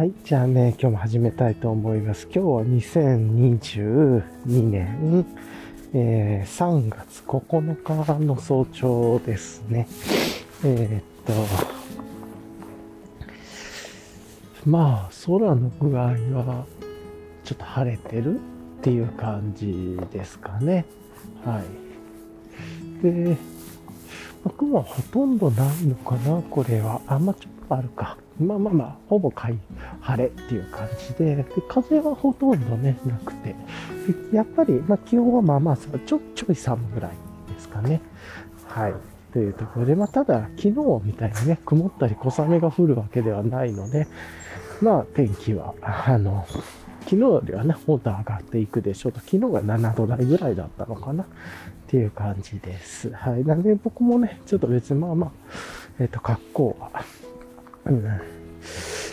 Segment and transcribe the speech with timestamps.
[0.00, 0.14] はい。
[0.24, 2.26] じゃあね、今日も始めたいと思います。
[2.32, 4.22] 今日は2022
[4.70, 5.26] 年、
[5.92, 7.94] えー3月9日
[8.24, 9.86] の早朝ですね。
[10.64, 11.32] えーっと、
[14.64, 16.64] まあ、空の具合は、
[17.44, 18.38] ちょっと晴れてるっ
[18.80, 20.86] ていう感じですかね。
[21.44, 21.62] は
[23.02, 23.04] い。
[23.04, 23.36] で、
[24.56, 27.02] 雲はほとんどないのかな、これは。
[27.06, 28.16] あん、ま、ちょっとあるか。
[28.40, 29.58] まあまあまあ、ほぼ快
[30.00, 33.54] 晴れっていう感じで、で風はほとんどね、なくて。
[34.32, 37.10] やっぱり、まあ気温はまあまあ、ちょ、ちょい寒ぐらい
[37.52, 38.00] ですかね。
[38.66, 38.94] はい。
[39.32, 40.70] というところで、まあただ、昨日
[41.04, 44.06] みたいにね、曇ったり小雨が降るわけではないので、
[44.80, 46.46] まあ天気は、あの、
[47.00, 51.26] 昨日よりはね、もっと上がっていくでしょうと、昨日が7度台ぐらいだったのかなっ
[51.86, 53.10] ていう感じです。
[53.10, 53.44] はい。
[53.44, 55.30] なんで僕もね、ちょっと別にまあまあ、
[55.98, 56.90] えっ、と、格好は、
[57.86, 58.20] うん。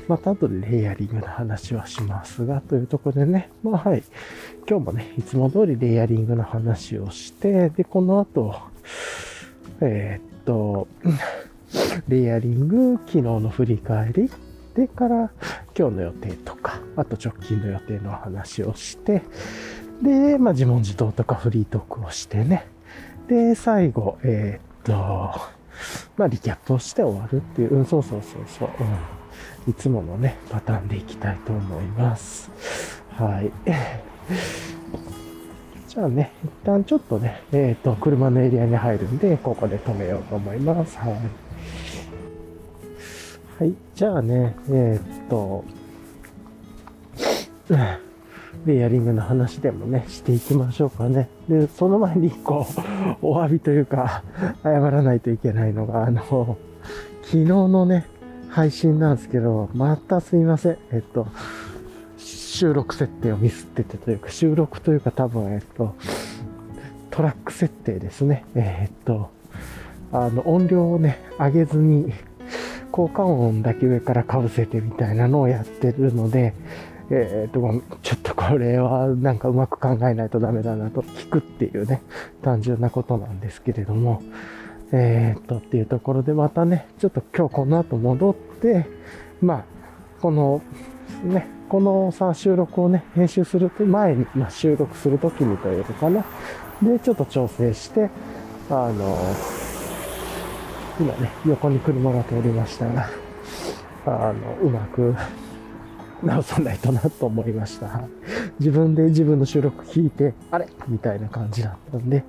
[0.07, 4.03] また後でレイヤリングの話はしますが、というところでね、まあはい。
[4.69, 8.55] 今日もね、いつも通りレイヤリングの話をして、で、この後、
[9.81, 10.87] えーっと、
[12.07, 14.31] レイヤリング、昨日の振り返り、
[14.75, 15.31] でから
[15.77, 19.23] 今日の予定とか、あと直近の予定の話をして、
[20.01, 22.67] で、まあ自問自答とかフリートークをしてね。
[23.27, 25.56] で、最後、えーっと、
[26.17, 29.71] まあリキャップをして終わるっていう、うん、そうそうそうそう、うん。
[29.71, 32.49] いつものね、パターンでいきたいと思います。
[33.11, 33.51] はい。
[35.87, 40.97] じゃあね、一旦ちょっとね、えっ、と、車のエリアに入るんで、ここで止めようと思います。
[40.97, 41.13] はい。
[43.59, 43.73] はい。
[43.95, 45.65] じゃあね、えっ、と、
[48.67, 51.29] レイヤリングの話でもね、していきましょうかね。
[51.47, 52.67] で、その前に一個、
[53.23, 54.23] お詫びというか、
[54.61, 56.57] 謝らないといけないのが、あの、
[57.23, 58.05] 昨日のね、
[58.49, 60.77] 配信なんですけど、またすいません。
[60.91, 61.27] えっと、
[62.17, 65.95] 収録設定をミスっててというか、収録というか多分、えっと、
[67.09, 68.45] トラック設定ですね。
[68.53, 69.29] えっと、
[70.11, 72.13] あの、音量をね、上げずに、
[72.91, 76.53] 効果音だけ上から被せてみたいなのをやってるので、
[77.09, 77.61] えっと、
[78.01, 82.01] ちょっとこれはなんかうまく考えないとダメだなと聞くっていうね、
[82.41, 84.21] 単純なことなんですけれども、
[84.91, 88.85] えーっと、っていうところでまたね、ちょっと今日この後戻って、
[89.41, 89.63] まあ、
[90.21, 90.61] この、
[91.23, 96.25] ね、このさ、収録をね、編集する前に、まあ、収録するときにというのかな。
[96.81, 98.09] で、ちょっと調整して、
[98.69, 99.17] あの、
[100.99, 103.09] 今ね、横に車が通りましたが、
[104.05, 105.15] あの、うまく
[106.23, 108.01] 直さないとなと思いました。
[108.59, 110.67] 自分で自分の収録聞いて、あれ？
[110.87, 112.23] みたいな感じだったんで、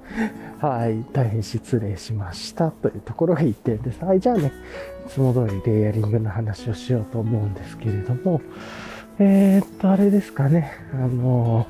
[0.61, 4.05] はい、大変失礼しましたというところが1点です。
[4.05, 4.53] はい、じゃあね、
[5.07, 8.41] いつも通りレイヤリングの話をしようと思うんですけれども、
[9.19, 11.67] えー、っと、あれですかね、あの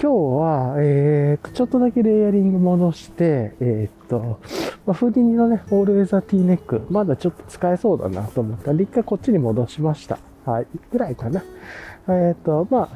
[0.00, 4.40] 今日は、えー、ちょっとだけレイヤリング戻して、えー、っと、
[4.84, 10.18] まあ、フーディニのね、オールウェザーティーネック、まだちょっと使えそうだなと思ったんで、一回こっちに戻しました。
[10.44, 11.42] はい、ぐらいかな。
[12.08, 12.88] えー、と、ま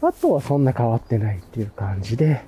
[0.00, 2.42] あ、あとはそんな変わってないっていう感じで、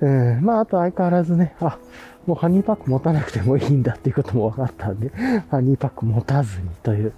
[0.00, 1.78] うん、まあ、あと相変わらずね、あ、
[2.26, 5.10] もうハニーパック持たなくてもいいんだっていうことも分かったんで、
[5.50, 7.12] ハニーパック持たずにという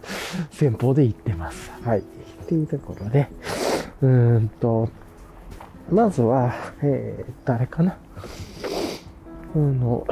[0.51, 1.71] 戦法で行ってます。
[1.85, 2.01] はい。
[2.01, 2.03] っ
[2.47, 3.29] ていうところで、
[4.03, 4.89] うーんと、
[5.91, 7.97] まずは、えー、誰かな。
[9.55, 10.07] あの、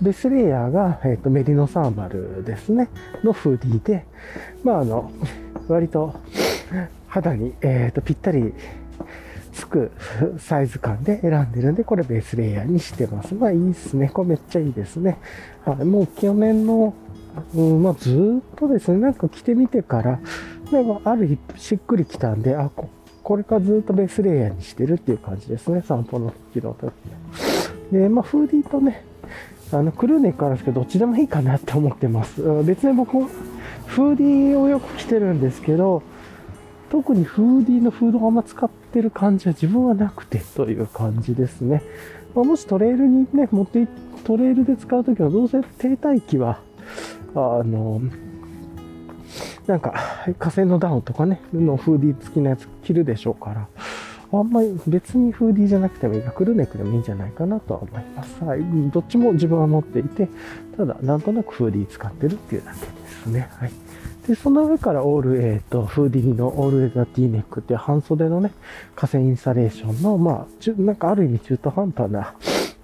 [0.00, 2.88] ベスレイヤーが、えっ、と、メリノサーマルですね、
[3.22, 4.06] のフーディーで、
[4.64, 5.12] まあ、あの、
[5.68, 6.14] 割と
[7.08, 8.54] 肌に、えっ、と、ぴったり
[9.52, 9.92] つく
[10.38, 13.34] サイズ感で選んでるんで、これベースレイヤーにしてます。
[13.34, 14.08] まあいいですね。
[14.08, 15.18] これめっちゃいいですね。
[15.64, 16.94] はい、もう去年の、
[17.54, 20.20] うん、まあずっとですね、なんか着てみてから、
[20.72, 22.88] なんかある日しっくりきたんで、あ、こ
[23.22, 25.82] これからずっとベースレイヤーにしてるっていう感じですね。
[25.82, 26.92] 散歩の時の時
[27.92, 29.04] で、まあフーディーとね、
[29.70, 32.42] あの、クルーネックあるんですけど、どっちでもいいかなって思ってます。
[32.64, 33.28] 別に僕も
[33.92, 36.02] フーディーをよく着てるんですけど、
[36.90, 41.82] 特にフーディーのフードをあんま使ってる感じは自分はなくてという感じですね。
[42.34, 43.86] まあ、もしトレイルにね、持って、
[44.24, 46.60] トレイルで使うときはどうせ停滞期は、
[47.34, 48.00] あの、
[49.66, 49.94] なんか
[50.38, 53.68] 火星のダウンとかね、のフーディー付きのやつ着るでしょうから、
[54.32, 58.42] あんまり別にフーディーじゃなくてもいいが、クルネックでもいいんじゃないかなとは思います。
[58.42, 58.60] はい。
[58.90, 60.28] どっちも自分は持っていて、
[60.78, 63.50] ただなんとなくフーディー使ってるっていうだけですね。
[63.58, 63.81] はい。
[64.26, 68.52] で、その上からオール、えっ、と、フーディニのオールウェザーティーネックっていう半袖のね、
[68.94, 72.34] 河川インサレーションの、まあ、中なんかある意味中途半端な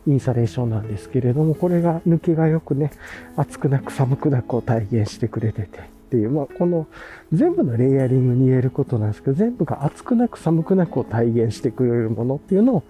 [0.07, 2.91] インサレーションなんですけれども、これが抜けがよくね、
[3.37, 6.87] 暑くなく寒くなくを体現してくれてて、っていう、まあ、この
[7.33, 12.83] 全部のレイヤリングに言えることなんですけど、全部が暑くなく寒くなくを体現してくれるものっていうのを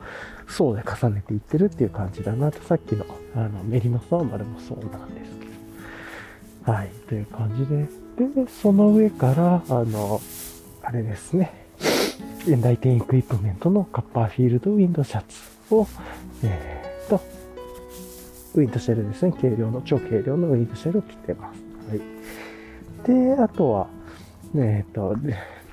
[0.47, 3.05] 層で重ねていってるっていう感じだなと、さっきの
[3.35, 5.47] あのメリノサーマルもそうなんですけ
[6.67, 6.73] ど。
[6.73, 8.08] はい、という感じで。
[8.19, 10.21] で、その上から、あの、
[10.83, 11.53] あれですね、
[12.47, 15.87] 現代店エクイプメントのカッパーフィールドウィンドシャツを、
[16.43, 17.21] えー、と、
[18.55, 19.33] ウィンドシェルですね。
[19.41, 21.61] 軽量の、超軽量のウィンドシェルを着てます。
[21.89, 23.37] はい。
[23.37, 23.89] で、あとは、
[24.57, 25.17] えっ、ー、と、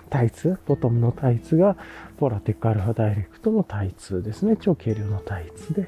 [0.09, 1.75] タイツ、ボトムのタイツが、
[2.17, 4.55] ポラテックアルファダイレクトのタイツですね。
[4.59, 5.81] 超軽量のタイツで。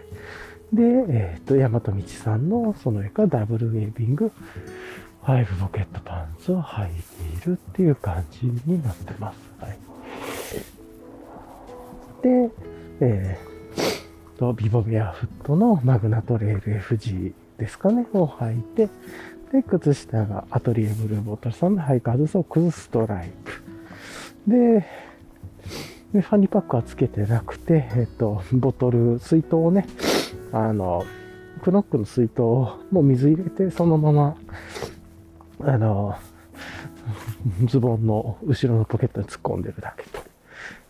[0.74, 4.32] で、えっ、ー、と、ヤマトミチさんのその上からダブルウェービング、
[5.28, 6.90] ファイブポケットパンツを履い
[7.42, 9.38] ているっていう感じになってます。
[9.60, 9.78] はい。
[12.24, 12.50] で、
[13.02, 18.88] えー、と、ビボベアフットのマグナトレール FG ですかね、を履いて、
[19.52, 24.50] で、靴下がアトリエブルーボトルさんのハイカーズソックスストライプ。
[24.50, 24.86] で、
[26.14, 29.88] でファニーパックはつけてなくて、えっと、ボトル、水筒をね、
[30.54, 31.04] あの、
[31.66, 34.38] クノックの水筒をもう水入れて、そのまま、
[35.62, 36.16] あの、
[37.66, 40.28] ズボンの後ろのポケットに突っ込んでるだけと。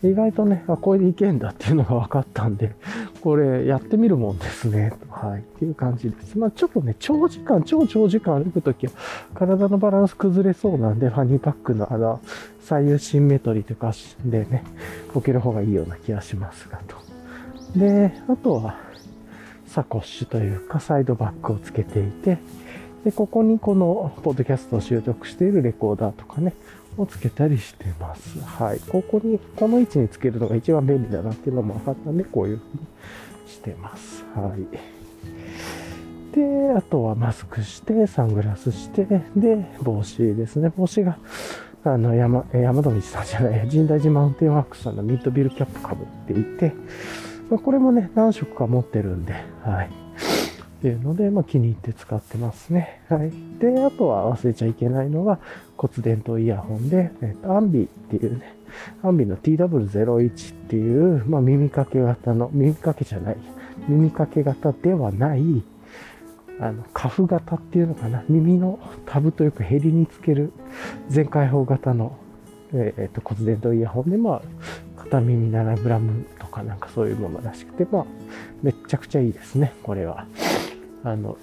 [0.04, 2.76] 意外とね、あ、これでいけんだっていうのが分かったんで、
[3.22, 4.94] これやってみるもんですね。
[5.10, 5.40] はい。
[5.40, 6.38] っていう感じです。
[6.38, 8.94] まあちょっとね、長時間、超長時間歩くときは、
[9.34, 12.22] 体のバランス崩れそうなんで、ファニーパックのあの、
[12.62, 13.94] 左右シンメトリーとか
[14.24, 14.64] でね、
[15.16, 16.98] 置ける方がいいような気がしますがと。
[17.76, 18.78] で、あとは、
[19.66, 22.38] サコッシュというか、サイドバッグをつけていて、
[23.04, 26.54] で、ここにこの、ポッドキャストを習得しているレコーダーとかね、
[26.98, 28.40] をつけたりしてます。
[28.40, 28.80] はい。
[28.80, 32.80] ここに、この位置につけるのが一番便利だなっていうのも分かったんで、こういうふうに
[33.48, 34.26] してます。
[34.36, 36.36] はい。
[36.36, 39.06] で、あとはマスクして、サングラスして、
[39.36, 40.72] で、帽子ですね。
[40.76, 41.18] 帽子が、
[41.84, 46.74] あの、山、山戸道さんじゃない、神代寺マウンテンワークスさんのミッドビルキャップかぶっていて、
[47.50, 49.34] ま、これもね、何色か持ってるんで、
[49.64, 50.07] はい。
[50.88, 53.02] っていうので、まあ、気に入って使ってますね。
[53.10, 53.32] はい。
[53.60, 55.40] で、あとは忘れちゃいけないのが
[55.76, 58.56] 骨伝導イヤホンで、えっと、アンビっていうね、
[59.04, 63.38] アンビの TW01 っていう、まあ、耳掛け型の、耳掛けじゃない、
[63.90, 65.42] 耳掛け型ではない、
[66.62, 70.54] あの、カフ型っていうのかな、耳のタブというかヘリにつける
[71.10, 72.16] 全開放型の、
[72.74, 74.42] えっと、骨伝導イヤホンで、まあ、
[75.04, 78.06] 片耳 7g とかなんかそういうものらしくて、まあ、
[78.62, 80.26] めちゃくちゃいいですね、これは。
[81.12, 81.38] あの、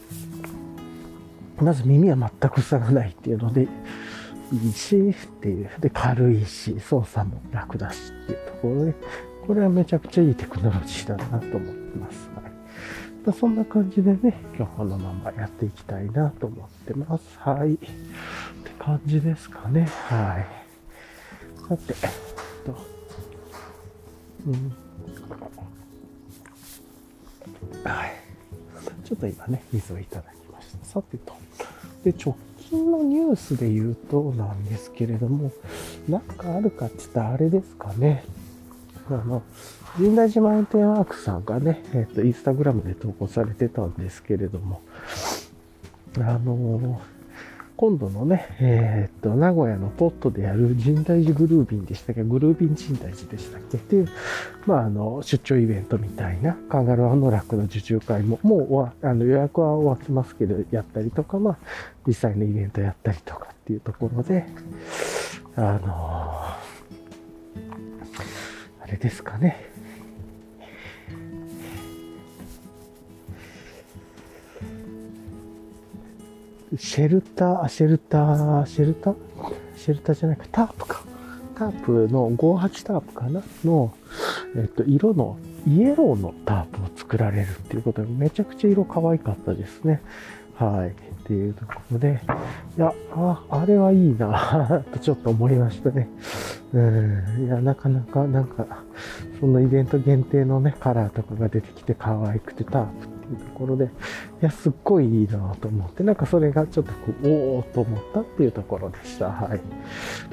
[1.58, 3.68] まず耳は全く塞がないっていうので、
[4.52, 5.70] いいしっていう。
[5.80, 8.94] で、軽いし、操作も楽だしっていうところで、
[9.46, 12.28] これはめちゃくちゃいいテクノロジーだなと思ってます。
[13.26, 17.38] はい、そんな感じでね、今日このままやっていきたいなと思ってます。
[17.38, 17.74] はい。
[17.74, 17.88] って
[18.78, 19.88] 感じですかね。
[20.08, 20.46] はい。
[21.68, 22.10] さて、えっ
[22.66, 22.76] と、
[24.46, 24.72] うん。
[27.84, 28.23] はい。
[29.04, 30.86] ちょっと今ね、水をいただきました。
[30.86, 31.34] さてと。
[32.04, 35.52] で、直近のニュースで言うとなんですけれども、
[36.08, 38.24] なんかあるかって言ったらあれですかね。
[39.08, 39.42] あの、
[39.96, 44.80] 神代島マウンテンワークさんがね、えっ、ー、と、インスタグラムで投稿されてたんですけれども、
[46.16, 47.13] あのー
[47.76, 52.22] 今度のね、えー、っと、名古屋のポットでやる神代寺グルービンでしたっけ？
[52.22, 53.78] グルービン神代寺でしたっけ？
[53.78, 54.08] っていう、
[54.64, 61.58] まあ、あの、出張イベントみたいな、カンガルーの楽の受注会も、もうあの予約は終わってますけど、やったりとか、まあ、
[62.06, 64.46] 実際のイベントやったりとかっていうところで、
[65.56, 65.82] あのー、
[68.84, 69.73] あれですかね、
[76.76, 79.16] シェルター、シェルター、シェルター？
[79.76, 81.02] シェルターじゃないか、タープか。
[81.56, 83.42] タープの58タープかな？
[83.64, 83.94] の、
[84.56, 90.02] えっと、色のイエローのタープを作られるっていうことで、めちゃくちゃ色可愛かったですね。
[90.56, 90.90] はい。
[91.24, 92.20] っていうところで、
[92.76, 96.08] いや、あ、あれはいいな とちょっと思いましたね。
[96.74, 97.46] うん。
[97.46, 98.66] いや、なかなか、なんか、
[99.40, 103.88] そのイベント限定のね、カラーとかが出てきて可愛くてタープていうところで、い
[104.40, 109.30] や、すっごいいいなと思って、なんかそれがちょっとこう、おおと思ったっていうところでした。
[109.30, 109.60] はい。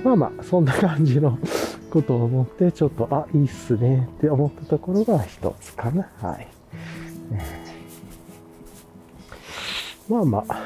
[0.03, 1.37] まあまあ、そんな感じの
[1.89, 6.07] ことを思って、ちょっと、あ、いいっすねって思ったところが一つかな。
[6.21, 6.47] はい。
[10.09, 10.59] まあまあ、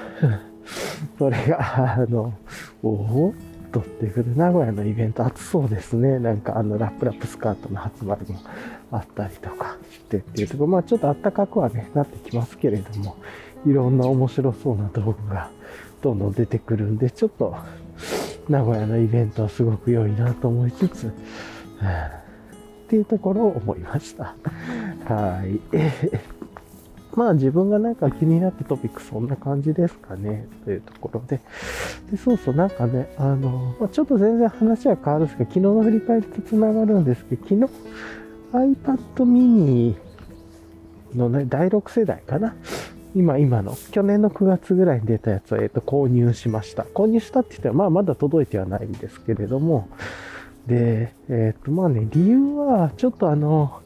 [1.20, 2.34] それが、あの、
[2.82, 3.34] おおっ
[3.72, 6.20] とっていうことで、名古屋のイベント暑そうですね。
[6.20, 8.16] なんかあの、ラップラップスカートの発売も
[8.92, 13.18] あったりとかしてっていうところ、まあちょっと暖かくはね、なってきますけれども、
[13.66, 15.50] いろんな面白そうな道具が
[16.02, 17.56] どんどん出てくるんで、ちょっと、
[18.48, 21.12] 名古屋のイベントはすごく良いなと思いつつ、っ
[22.88, 24.36] ていうところを思いました。
[25.06, 25.60] はい。
[27.16, 31.40] まあ自分がなんか気になったトピックそんな感じですかね、というところで。
[32.12, 37.70] で、そうそう、なんかね、あの、まあ、ちょっと全然話は変わるんですけど、昨日の振り返りと繋がるんですけど、昨日
[38.56, 39.96] iPad mini
[41.16, 42.56] のね、第6世代かな。
[43.16, 46.84] 今、今の、去年の9月ぐらいに出たやつを、えっ、と、購入しました。
[46.84, 49.88] 購入したって言っても、まあ、まだ届いてはないんですけれども、
[50.68, 53.82] で、えっ、と、まあね、理由は、ちょっとあの、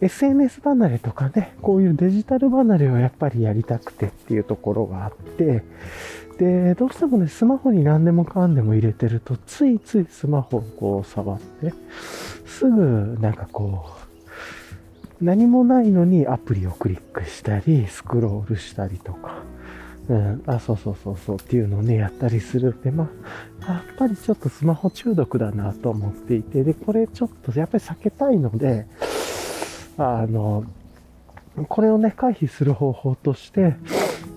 [0.00, 5.62] SNS 離れとかね、こういうデジタル離れをやっぱりやりたくてっていうところがあって、
[6.40, 11.74] で、どうしてもね、スマホに何でもかんでも入れてると、ついついスマホをこう触って、
[12.46, 13.90] すぐなんかこ
[15.20, 19.42] う、何もないのにアプリをクリックしたり、スクロールしたりとか、
[20.08, 23.10] うん、あ、そうそうそうそうっていうのをね、やったりするって、ま
[23.66, 28.86] あ、やっぱりちょっとスマホ中毒だなと思っていて、で、これちょっとやっぱり避けたいので、
[29.98, 30.64] あの、
[31.68, 33.76] これをね、回避する方法として、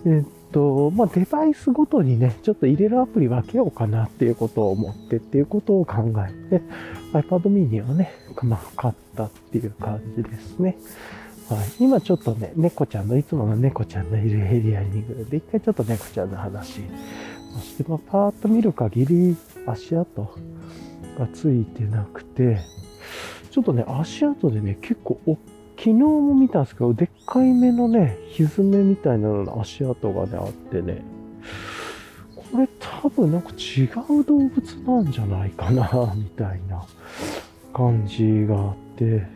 [0.06, 0.22] え
[0.54, 6.64] と、まあ、デバイスごとにね、ちょっと入れるアプリ分けようかなっていうことを思ってっていうことを考えて、
[7.12, 10.78] iPad mini をね、まあ、買ったっていう感じですね。
[11.50, 16.82] はい、今ちょっとね、猫ちゃんの、いつもの猫ちゃんのいるエリアに行くで、一回ちょっと猫ちゃんの話
[17.58, 20.22] をして、まあ、パーッと見る限り足跡
[21.20, 22.60] がついてなくて、
[23.52, 25.38] ちょっとね、足跡でね、結構大
[25.78, 31.04] 昨日も見たんですけど、でっかいめのね、蹄みたいなのの足跡がね、あってね、
[32.36, 36.86] これ多分なんか違う動物なんじゃないかな、みたいな
[37.74, 39.28] 感じがあって、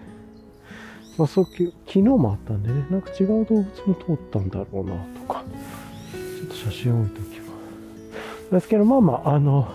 [1.18, 5.44] まあ、そう、昨日もあったんでね、なんか違う動物も通ったんだろうな、とか、
[6.12, 7.54] ちょっと写真置いときま
[8.50, 8.52] す。
[8.52, 9.68] ですけど、まあまあ、あの、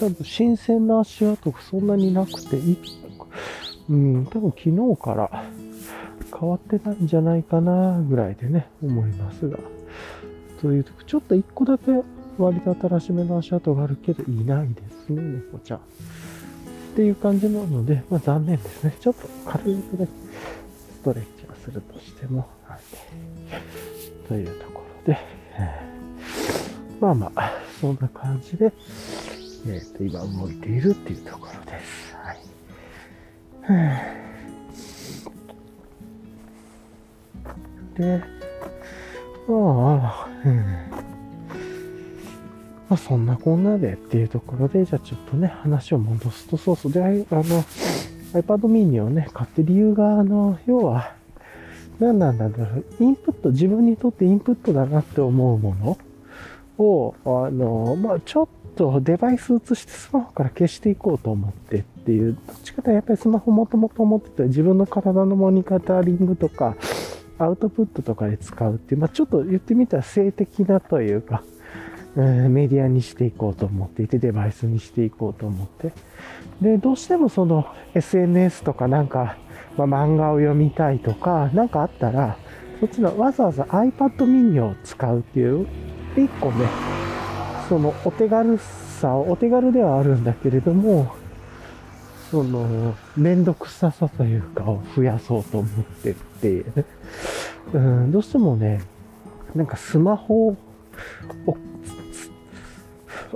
[0.00, 2.56] 多分新鮮な足跡がそんなになくて、
[3.88, 5.44] うん、多分昨日から
[6.38, 9.58] 変わってないんじゃないかなぐらいでね、思いますが。
[10.60, 11.92] というと、ちょっと一個だけ
[12.36, 15.78] 割と新しめの足跡があるけど、いないですね、猫ちゃん。
[15.78, 15.80] っ
[16.96, 18.96] ていう感じなので、まあ残念ですね。
[19.00, 20.08] ちょっと軽くね、
[20.92, 22.78] ストレッチをするとしても、はい。
[24.28, 25.18] というところで、
[27.00, 28.72] まあまあ、そんな感じで、
[29.66, 32.07] えっ、ー、と、今動いているっていうところです。
[37.96, 38.22] で、
[39.46, 40.56] まあ、うん。
[42.88, 46.92] まあそんなこんなでっていうところで、じゃあちょっとね、話を戻すと、そうそう。
[46.92, 47.22] で、あの、
[48.32, 51.12] iPad mini をね、買って理由が、あの、要は、
[52.00, 55.98] 何なんだろう、インプット、自分にとってインプットだなって思うもの
[56.78, 66.74] を、あの、まあちょっとデバイス移してスマホから消していこうと思ってっていう、どっちかというとやっぱりスマホもともと持ってた自分の体のモニタリングとか、
[67.38, 71.42] アウトプットとかで使うっていう、まあ、ちょっと言ってみたら性的なというか、
[72.16, 75.92] えー、メディアにしていこうと思っていて、デバイスにしていこうと思って。
[76.62, 79.36] で、どうしてもその SNS とかなんか、
[79.76, 82.38] まあ、漫画を読みたいとか、なんかあったら、
[82.80, 85.66] そっちのわざわざ iPad mini を使うっていう、
[86.16, 86.66] で一個ね、
[87.68, 91.17] そのお手軽さを、お手軽ではあるんだけれども、
[92.30, 96.64] その、めんどくささというかを増やそうと思ってて
[97.72, 97.78] う。
[97.78, 98.82] ん、どうしてもね、
[99.54, 100.56] なんかスマホを、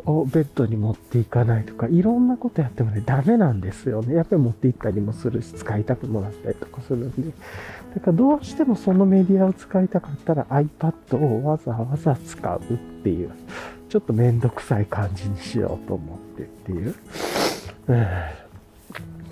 [0.05, 4.15] をベッドに持っていかないとか、いろんなことやってもね、ダメなんですよね。
[4.15, 7.33] やっぱり持って行ったりもするし、使いたくもらったりとかするんで。
[7.95, 13.31] だからどうしてもそのメディアを使いたかったら iPad をわざわざ使うっていう。
[13.89, 16.95] ちょっとめんどくさい感じにしようと思ってっていう。
[17.89, 18.07] うん、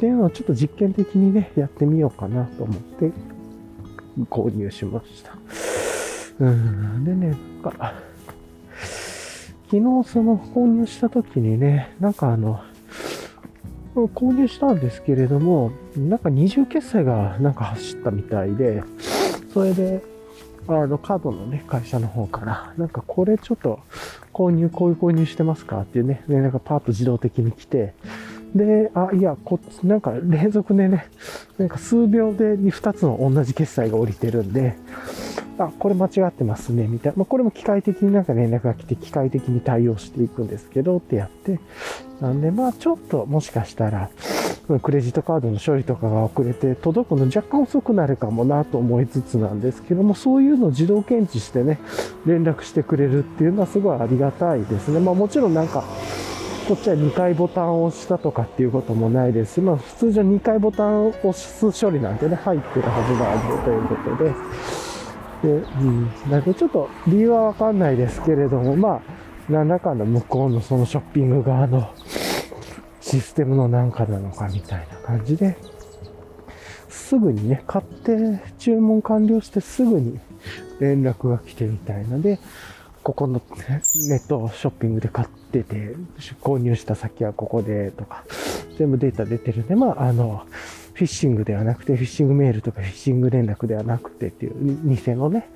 [0.00, 3.12] っていうのをちょっと実験的にね、やってみようかなと思って
[4.30, 5.36] 購入しました。
[6.38, 7.92] うん、でね、なんか、
[9.66, 12.62] 昨日その購入した時にね、なんかあの、
[13.94, 18.82] 購入したんですけれども、なんか二重決済がなんか走ったみたいで、
[19.52, 20.02] それで、
[20.66, 23.80] あの、カードのね、会社の方から、なんかこれちょっと
[24.32, 27.92] 購入、こういう購入してますかっていうね、連絡がパーッと自動的に来て、
[28.54, 31.06] で、あ、いや、こっち、なんか連続でね、
[31.58, 34.76] なんか数秒で2つの同じ決済が降りてるんで、
[35.58, 37.16] あ、これ間違ってますね、みたいな。
[37.18, 41.60] まあ、これも機械的になんか連絡が来て、機械的に対応していくんですけど、ってやって。
[42.20, 44.10] なんで、まあ、ちょっと、もしかしたら、
[44.82, 51.78] クレジットカードの処理とかが遅れて、届くの若干遅くなるかもなと思いつつなんですけども、そういうのを自動検知してね、
[52.24, 55.00] 連絡してくれるっていうのはすごいありがたいですね。
[55.00, 55.84] まあ、もちろんなんか、
[56.70, 59.54] こっちは2回ボタンを押したとかっていうこともないです。
[59.54, 63.96] し、まあ普通じゃ2回ボタンを押す処理なんてね、入ってるはずなんでというこ
[65.42, 69.00] とで、で、うん、だけどちょっと理由はわかんないですけれども、まあ、
[69.48, 71.92] 何らかの向こうのそのショッピング側の
[73.00, 75.56] システムのなんかなのかみたいな感じで、
[76.88, 80.20] すぐにね、買って注文完了してすぐに
[80.78, 82.38] 連絡が来てみたいので、
[83.02, 83.40] ここの
[84.08, 85.94] ネットショッピングで買ってて、
[86.42, 88.24] 購入した先はここでとか、
[88.78, 90.44] 全部データ出てるんで、まあ、あの、
[90.92, 94.54] フィッシングではなくて、フィッシングメールとかフィッシング連絡ではなくてっていう、
[94.84, 95.48] 偽のね、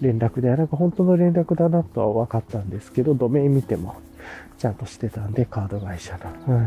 [0.00, 3.96] 連絡ではなく、本当の連絡だなとは分かったんですけど、ドメイン見ても
[4.58, 6.56] ちゃんとしてたんで、カード会社の。
[6.56, 6.66] うん。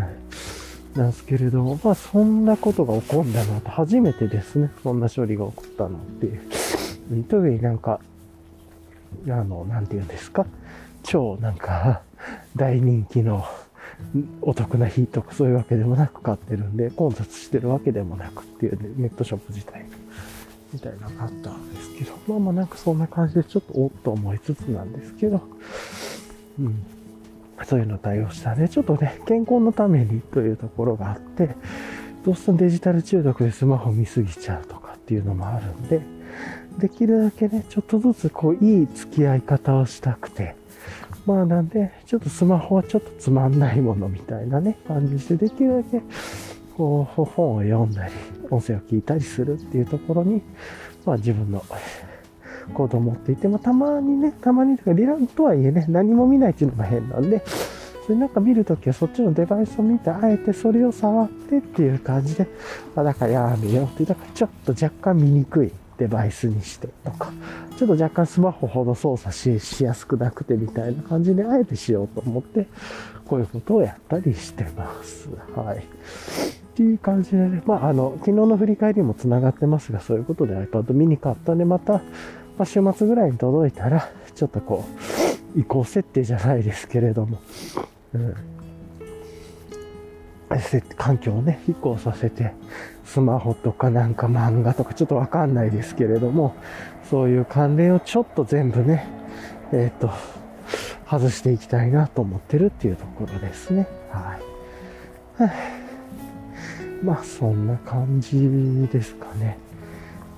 [0.96, 7.24] なんですけれども、まあそんなことが起こんだなと、初めてですね、そんな処理が起こったのっていう。
[7.26, 8.00] 特になんか、
[9.30, 10.46] あの、なんて言うんですか、
[11.04, 12.02] 超なんか、
[12.56, 13.46] 大人気の
[14.42, 19.86] お得な日とかそういうわけでもなく買ってるんで、混雑してるわけでもなくっていうねネットショップ自体
[20.74, 25.42] みたいなのがあったんですけど、まあまあなんかそんな感じでちょっとおっと思いつつなんですけど、
[26.60, 26.86] うん。
[27.64, 31.56] そういうの対応したね、ちょっとね、健康のためにというところがあって、
[32.26, 36.02] どうしてもデジタル中毒でスマホ見すぎちゃうとかっていうのもあるんで、
[36.80, 40.56] できるだけね、ちょっとずつこう、いい付き合い方をしたくて、
[41.26, 46.02] まあなんで、ちょっとスマホはちょっとつまんないものみたいなね、感じして、できるだけ、
[46.78, 48.14] こう、本を読んだり、
[48.52, 50.42] 音声を聞いたりするっていうところに、
[51.06, 51.64] まあ自分の
[52.74, 57.44] 行動を持っていて、まあたまにね、たまにとか、リランとはいえね、何も見ないっていうのが変なんで、
[58.06, 62.48] それなんか見るときはそっちのデバイスを見て、あえてそれを触ってっていう感じで、
[62.96, 65.72] あ、だからやめようって、だからちょっと若干見にくい。
[65.98, 67.32] デバイスにしてとか、
[67.78, 72.68] ちょっと若干スマホほど操作ししやすくなくてみたいな感じであえてしようと思って、
[73.26, 75.30] こういうことをやったりしてます。
[75.56, 75.80] はい。
[75.80, 75.82] っ
[76.76, 82.02] ていう感じでね、まあ、あの、昨日の振り返りも繋がってますが、そういうことで iPad ミニ買ったんで、また、ま
[82.60, 84.86] あ、週末ぐらいに届いたら、ちょっとこ
[85.56, 87.40] う、移行設定じゃないですけれども、
[88.14, 88.36] うん。
[90.98, 92.54] 環境をね、移行させて、
[93.06, 96.56] スマホとかなんか漫画とかちょっとわかんないですけれども、
[97.10, 99.08] そういう関連をちょっと全部ね、
[99.72, 100.12] えっ、ー、と、
[101.10, 103.88] 外していきたいなと思ってるっていうところですね。
[104.12, 104.38] は
[105.40, 105.52] い。
[107.06, 109.58] まあ、そんな感じですかね。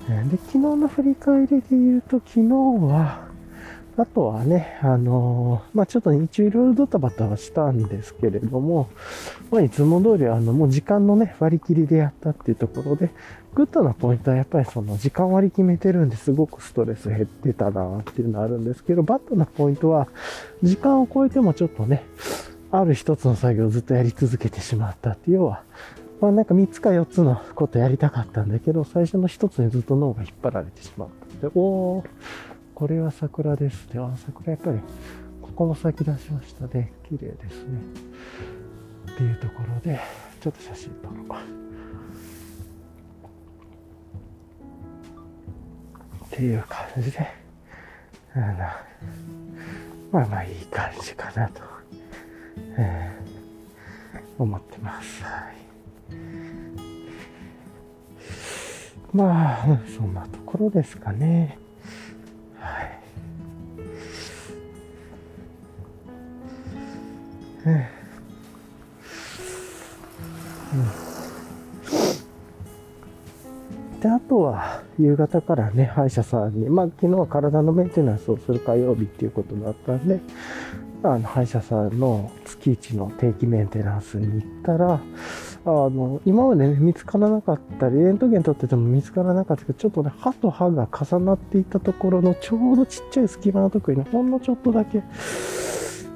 [0.08, 2.48] で、昨日の振り返りで言うと、昨日
[2.86, 3.27] は、
[3.98, 8.88] あとはね、あのー、まあ、ちょっと日中いろいろドタバタはしたんですけれども、
[9.50, 13.10] まあ、いつも通りあの、もう時間のね、割り切りでやったっていうところで、
[13.54, 20.06] グッドなポイントはやっぱりその時間割り決めてるんですごくストレス減ってたなっていうのはあるんですけど、バッドなポイントは、
[20.62, 22.04] 時間を超えてもちょっとね、
[22.70, 25.62] ある一つの作業をずっとやり続けてしまったっていう要は、
[26.20, 31.08] まあなんか3つか4つのことやりたかったんだけど、最初の1つにずっと脳が引っ張られてしまっ
[31.40, 31.48] た。
[31.48, 32.04] で、おー、
[32.78, 33.98] これは桜ですね。
[33.98, 34.78] あ、桜やっぱり、
[35.42, 36.92] ここも咲き出しましたね。
[37.08, 37.76] 綺麗ですね。
[39.14, 39.98] っていうところで、
[40.40, 41.26] ちょっと写真撮ろう。
[46.24, 47.26] っていう感じで、
[48.34, 48.46] あの、
[50.12, 51.60] まあまあいい感じかなと、
[52.76, 55.24] えー、思ってます。
[55.24, 55.56] はい。
[59.12, 61.58] まあ、そんなところですかね。
[74.00, 80.20] で、あとは、夕方からね、歯医者さんに、まあ、昨日は体のメンテナンスをする火曜日っていうことだったんで、
[81.02, 85.00] あの、歯医者さんの月一の定期メンテナンスに行ったら、あ
[85.66, 95.02] の、今までね、見つからなかったり、レントゲン取ってても見つからなかったけど、ちょっとね、歯と歯が重なっていたところのちょうどちっちゃい隙間のところに、ほんのちょっとだけ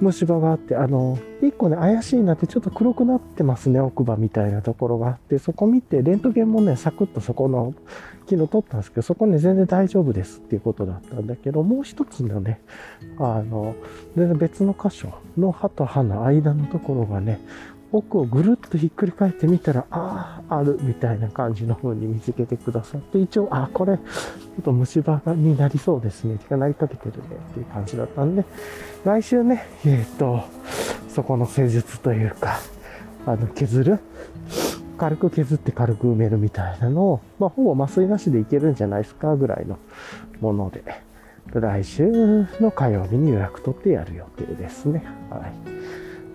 [0.00, 7.74] 虫歯があって、あの、1個ね、怪しいなってちょっと黒くなってますね、奥歯みたいなところがあって、そこ見て、レントゲンもね、サクッとそこの、
[8.28, 12.61] 昨日取ったんですけど、そこね、全然大丈夫ですっていうことだったんだけど、もう一つのね、
[13.18, 13.74] あの、
[14.16, 17.40] 全然別の箇所の歯と歯の間のところがね、
[17.92, 24.02] 奥をぐるっとひっくり返ってみたら、ああ、あるみたいな感じの風に見つけてくださって、一応、あ、これ、ちょ
[24.61, 26.38] っと虫歯になりそうですね。
[26.38, 28.44] てか、なりかけてるねっていう感じだったんで、
[29.05, 30.42] 来週ね、えっ、ー、と、
[31.09, 32.59] そこの施術というか、
[33.26, 33.98] あの、削る？
[34.98, 39.78] 軽く削って軽く埋めるみたいなのを、まあ、ほぼ麻酔なしでいけるんじゃないですかぐらいの
[40.40, 40.83] もので、
[41.52, 45.05] 来週の火曜日に予約取ってやる予定ですね。
[45.28, 45.50] はい。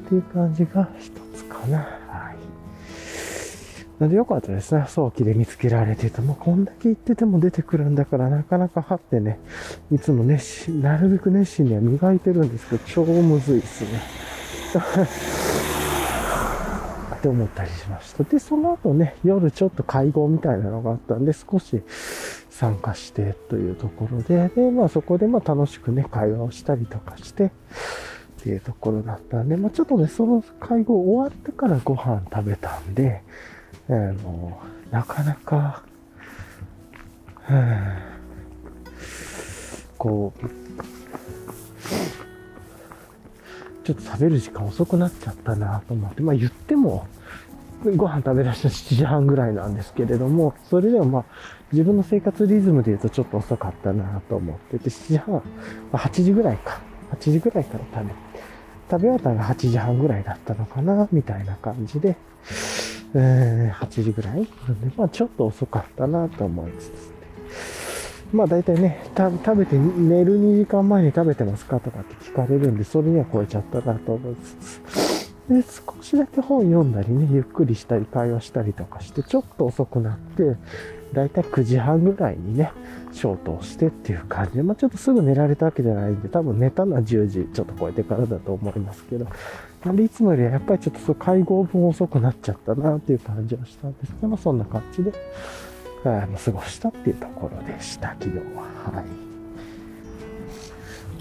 [0.05, 1.11] っていう感じが一
[1.45, 1.79] かな。
[1.79, 2.37] はい。
[3.99, 4.85] なんでよかったですね。
[4.87, 9.39] 早期で見つけられてても、こんだけ言ってても出てくるんだから、なかなか張ってね、
[9.91, 14.01] いつも熱心、なるべく熱心には磨いてるんですけど、超むずいっすね。
[17.17, 18.23] って思ったりしました。
[18.23, 21.81] で、その後ね、夜ちょっと会合みたいなのがあったんで、少し
[22.51, 27.51] 参加してというところで、で、まあそこでまあ楽しくね、会話をしたりとかして、
[28.39, 33.23] っていうところだったんで、まあちょっとね、その会合終わってからご飯食べたんで、
[33.89, 35.83] あの、なかなか、
[39.97, 40.39] こう、
[43.83, 47.07] ちょっと食べる時間遅くなっちゃったなと思って、まあ言っても、
[47.95, 51.25] ご飯食べ出した7時半ぐらいなんですけれども、それでもまあ、
[51.71, 55.41] 自分の生活リズムで言うとちょっと遅かったなと思ってて、7時半、ま
[55.93, 56.79] あ、8時ぐらいか。
[57.11, 58.26] 8時ぐらいから食べて、
[58.89, 62.15] 食べ終わったのが8時半ぐらいだったのかな、みたいな感じで、
[63.13, 64.33] えー、8時ぐらい。
[64.35, 64.39] な
[64.73, 66.91] んで、まあちょっと遅かったなと思いつつ、
[68.33, 80.55] まあ大体ね、食べて、寝る2時間前に食べてますかとかって聞かれるんで、それには超えちゃったなと思いつつ、で、少しだけ本読んだりね、ゆっくりしたり会話したりとかして、ちょっと遅くなって、
[81.13, 82.71] だいたい9時半ぐらいにね、
[83.11, 89.27] 消灯してっていう感じで、まあちょっとすぐ寝られたわけじゃないんで、多分寝たのは10時ちょっと超えてからだと思いますけど、
[89.85, 95.13] なんでいつもよりはやっぱりちょっとそう会合分遅くなっちゃったなっていう感じはしたんですけど、まあそんな感じで、
[96.03, 98.63] あの過ごしたっていうところでした、昨日は。
[98.93, 99.27] はい。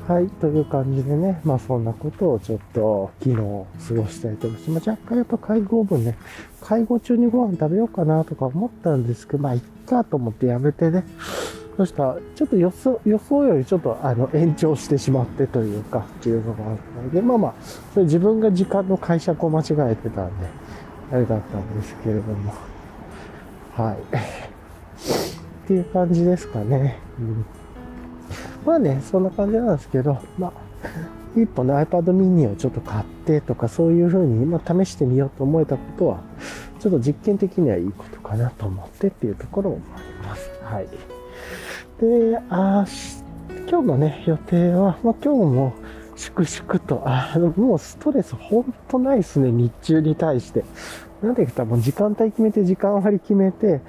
[0.07, 4.71] はい、という感じでね、まあそんなことをちょっと昨日過ごしたいと思います。
[4.71, 6.17] まあ若干やっぱ会合分ね、
[6.67, 11.05] 会合中にご飯食べようかなとか思ったんですけど、まあいっかと思ってやめてね、
[11.77, 17.55] そしたらちょっと予想予想よりちょっとあの延長してしまってというか、っていうのがあったので、まあまあ、
[17.95, 20.47] それ自分が時間の解釈を間違えてたんで、
[21.13, 22.53] あれだったんですけれども、
[23.73, 24.17] はい。
[24.17, 26.99] っていう感じですかね。
[27.21, 27.47] うん
[28.65, 30.53] まあね、そんな感じなんですけど、まあ、
[31.43, 36.21] 一本の iPad mini をちょっと買ってとか、そういう風に、まあ、試してみようと思えたことは、
[36.81, 40.51] ちょっと実験的にはいいことかなと思ってっていうところもあります。
[40.63, 40.89] はい。
[42.01, 42.87] で、あ
[43.69, 45.73] 今日のね、予定は、まあ、今日も、
[46.17, 50.65] 粛々と、あもうストレスほんとないですね、日中に対して。
[51.23, 53.81] なんでかもう時間帯決めて、時間割り決めて、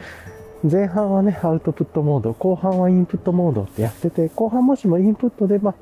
[0.63, 5.75] 前半はね、アウトプットモード、後半はインプットモードってやってて、後半もしもインプットで、まあ、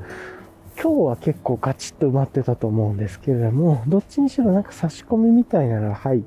[0.82, 6.22] 今日は結構ガチッと埋まってたと思うんですけれども、どっちにしろなんか差し込みみたいなのが入っ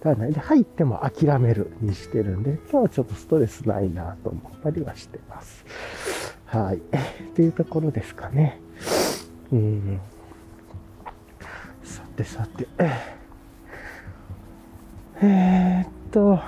[0.00, 5.64] たないで、入っても諦めるにしてるんで、今日はちょっとストレスないなと思ったりはしてます。
[6.46, 6.76] はい。
[6.76, 6.80] っ
[7.34, 8.60] ていうところですかね。
[9.52, 10.00] うん。
[11.82, 12.68] さてさて。
[15.22, 16.38] えー、っと、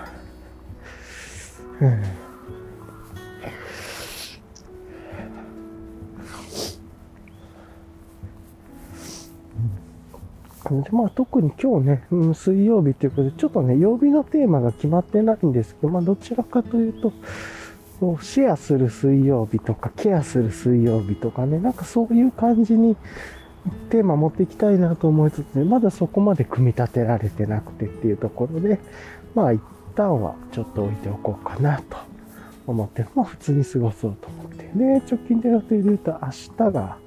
[10.70, 17.12] でまあ、特に今日ね、うん、水曜日ということで、ちょっとね、曜日のテーマが決まってないんですけど、まあ、どちらかというと、
[18.22, 22.96] シェアする水曜日とか、ケアする水曜日とかね、なんかそういう感じに
[23.90, 28.78] テーマ持っていきたいなと思いつつね、まだそこまで組み立てられてなくてっていうところで、
[29.34, 29.60] まあ一
[29.94, 31.96] 旦はちょっと置いておこうかなと
[32.66, 34.70] 思って、まあ普通に過ごそうと思って。
[34.74, 36.98] で、直近で予定で言うと明日が、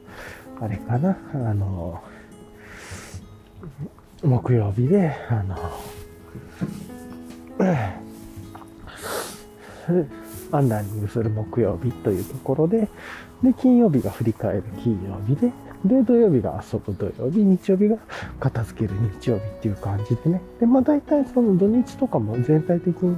[0.60, 2.02] あれかな、あの、
[4.24, 5.56] 木曜日で、あの、
[10.52, 12.88] アンラーニングする木曜日というところで、
[13.42, 15.52] で、金曜日が振り返る金曜日で、
[15.84, 17.98] で、土曜日が遊ぶ土曜日、日曜日が
[18.40, 20.42] 片付ける日曜日っていう感じでね。
[20.60, 23.18] で、まあ大体その土日とかも全体的に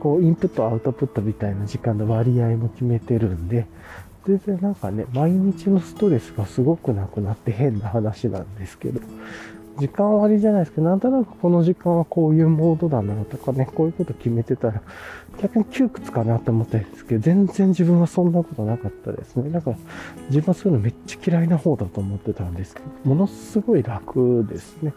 [0.00, 3.66] こうインプットアウトプットみたいな時間の割合も決めてるんで、
[4.26, 9.00] 全然なんかね、毎日のストレスがすごくなくなって変な話なんですけど、
[9.78, 14.82] 時間割じゃないですけど、なんとなくこの時間はこういうモードだなとかね、こういうこと決めてたら、
[15.40, 19.50] 逆に窮屈かなと思ったんですけど、全然自分はそんなことなかったですね。
[19.50, 19.74] なんか、
[20.28, 24.92] 自分はそういうのめっちゃ嫌いな方だと思ってたんですけど、ものすごい楽ですね。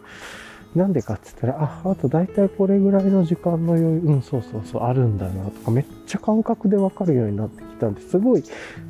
[0.75, 8.43] なんでかって言ったら、あ、あと大体これぐらいの時間の余裕、うん、そうそうそう、あるんだなとか、めっちゃ感覚でわかるようになってきたんで、すごい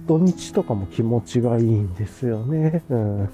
[0.08, 2.82] 土日とかも気持ちがいいんですよね。
[2.90, 3.30] うん。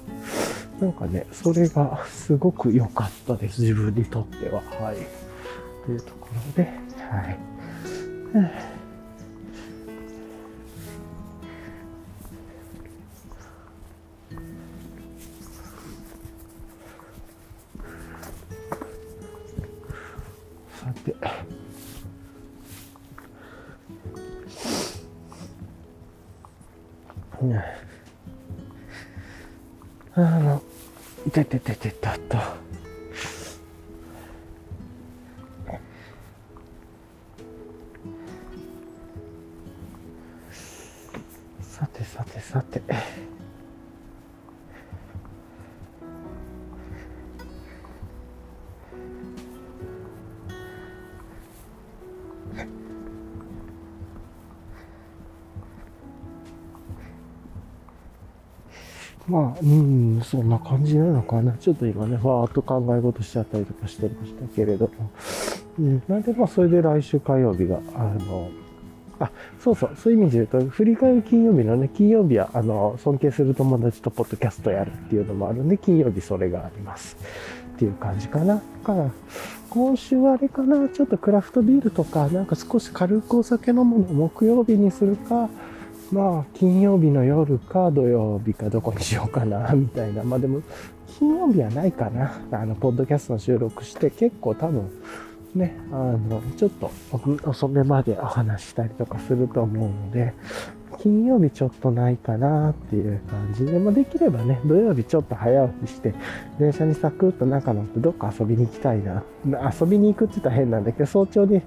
[0.82, 4.62] なんかね、それがすごく良かったです、自分にとっては。
[4.80, 4.96] はい。
[5.86, 6.70] というところで、
[7.08, 7.38] はい。
[59.32, 61.52] まあ、うん、そんな感じなのかな。
[61.52, 65.10] ちょっと今ね、わーっと考え事しちゃったりとかしてましたけれども。
[65.78, 68.50] うん、なんで、まあ、それで来週火曜日が、あの、
[69.18, 77.16] あ、そうそう、そういう意味で言うと、振り返り金曜日のね、金曜日は、あの、尊敬する友達とポッドキャストやるっていうのもあるんで、金曜日それがあります。
[77.74, 78.60] っていう感じかな。
[78.84, 79.10] から、
[79.70, 85.48] 今週はあれかな、ちょっとクラフトビールとか、なんか少し軽くお酒飲むの木曜日にするか、
[86.12, 90.22] まあ、金曜日の夜か土曜日かどこにしようかな、みたいな。
[90.22, 90.60] まあでも、
[91.18, 92.38] 金曜日はないかな。
[92.50, 94.90] あの、ポッドキャストの収録して、結構多分、
[95.54, 96.90] ね、あの、ちょっと
[97.48, 100.34] 遅めまでお話したりとかすると思うので、
[101.02, 106.14] 金曜日ちょっとないかなっていう感じで、まあ、できればね、土曜日ちょっと早起きして、
[106.58, 109.22] 電車にサクッと中乗ってどっか遊びに行きたいな。
[109.80, 111.62] 遊びに行くって言ったら変なんだけど、早朝に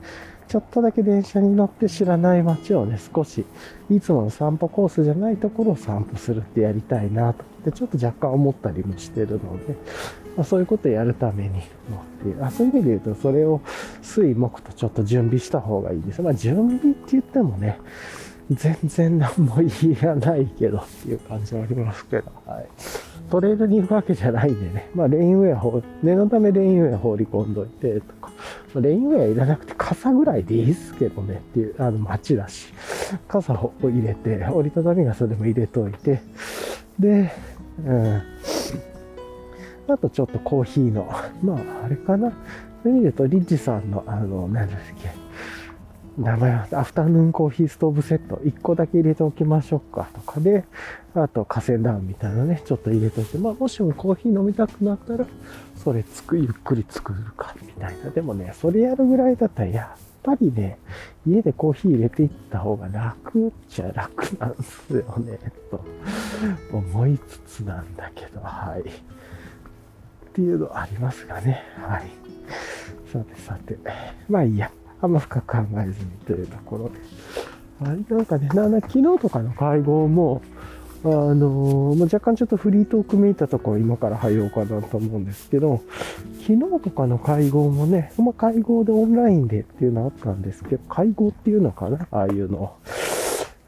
[0.47, 3.45] ちょっとだけ電車に乗って知らない街をね、少し、
[3.89, 9.75] いつもの散歩コースじゃないところを散歩するってやりたいなと思って、ちょっと若干思ったりもしてるので、
[10.35, 11.63] まあ、そういうことをやるためにっ
[12.21, 13.61] ていうあ、そういう意味で言うと、それを
[14.01, 16.21] 水木とちょっと準備した方がいいです。
[16.21, 17.79] まあ、準備って言ってもね、
[18.51, 22.65] 全然何も言いないけどっていう感じはありますけど、はい。
[23.31, 28.24] トレイルに行くわけじゃないんでね、まあ、レインウェア、念のためレインウェア放り込んどいて、とか、
[28.75, 32.67] レインウェアいらなくて傘ぐらいでいいっすけどねっていう、あの街だし、
[33.27, 36.21] 傘を入れて、折りたたみ傘でも入れといて、
[36.99, 37.31] で、
[37.85, 38.21] うん。
[39.87, 41.09] あとちょっとコーヒーの、
[41.43, 42.31] まあ、あれかな。
[42.83, 45.09] そういう意味で言うと、リッチさんの、あの、何だっけ、
[46.17, 50.63] 名前は、アフタヌーンコーヒーストーブセット1個だけ入れておきましょうかとかで、
[51.13, 55.25] あと河川ダウンみたいなね、ちょっと入れといて、まあもしもコーヒー飲みたくなったら、
[55.75, 58.09] それつく、ゆっくり作るか、みたいな。
[58.11, 60.77] でもね、それやるぐらいだったら、やっぱりね、
[61.27, 65.37] 家でコーヒー入れていった方が楽っちゃ楽なんですよね、
[65.69, 65.81] と
[66.71, 68.89] 思いつつなんだけど、はい。
[68.89, 72.09] っていうのありますがね、はい。
[73.11, 73.77] さてさて、
[74.29, 74.71] まあいいや。
[75.01, 76.99] あんま深く考えずにというところで。
[77.79, 80.41] はい、なんかね、な昨日とかの会合も、
[81.03, 85.81] あのー、若干ちょっとフリートークめいたところ今から入ろうかなと思うんですけど、
[86.41, 92.75] 昨日とかの会合もね、まあ、会合でオンラインでっていうのあったんですけど、会合っていうのかなああいうの。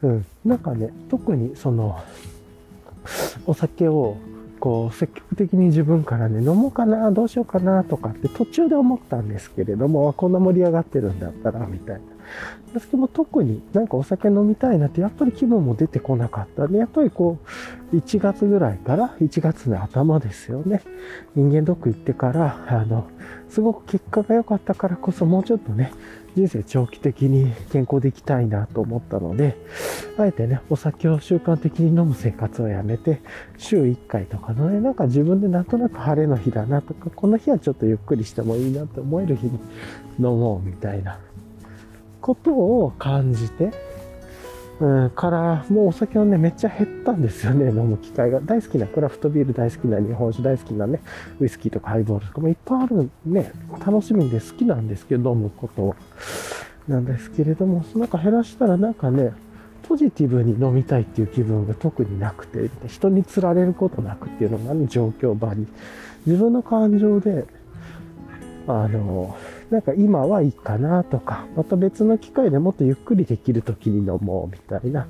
[0.02, 0.26] うん。
[0.44, 2.00] なんかね、特にその、
[3.46, 4.16] お酒を
[4.58, 12.00] こう、積極的に自分からね、飲もうかな、どうしようかなとかって途中で思ったんですけれども、こんな盛り上がってるんだったら、みたいな。
[12.74, 17.38] ですけど特になんかお酒飲みたいなってやっぱり気分も出てこなかったで、やっぱりこ
[17.92, 20.82] う、1月ぐらいから1月の頭ですよね。
[21.34, 23.06] 人間ドック行ってから、あの、
[23.48, 25.92] すごく結果が良かったからこそもうちょっとね、
[26.38, 29.56] 人生長期的に健康でいきたいなと思ったので、
[30.16, 33.20] あえてね、お酒を習慣的に飲む生活をやめて、
[33.56, 39.58] 週1回とかのね、なんか自分でなんとなく晴れの日だなとか、この日はちょっとゆっくりしてもいいなって思える日に
[40.18, 41.18] 飲もうみたいな
[42.20, 43.72] ことを感じて、
[44.80, 48.40] うん、から、もうお酒はね、めっちゃ減ったんですよね、 飲む機会が。
[48.40, 51.00] 大好きなクラフトビール、大好きな日本酒、大好きなね、
[51.40, 53.52] ウイスキーとかハイボールとかもいっぱいあるね、
[53.84, 55.96] 楽しみで好きなんですけど、飲むことは。
[56.86, 59.32] なんですけれども、なんか減らしたらなんかね、
[59.88, 65.66] ポジティブに飲みたいっていう気分が特になくて、人に釣られることなくっていうのがね、状況場に。
[66.26, 67.46] 自分の感情で、
[68.66, 69.36] あの、
[69.70, 75.06] なんか今はいいかなとか、また別の機会でもっとゆっくりできる時に飲もうみたいな、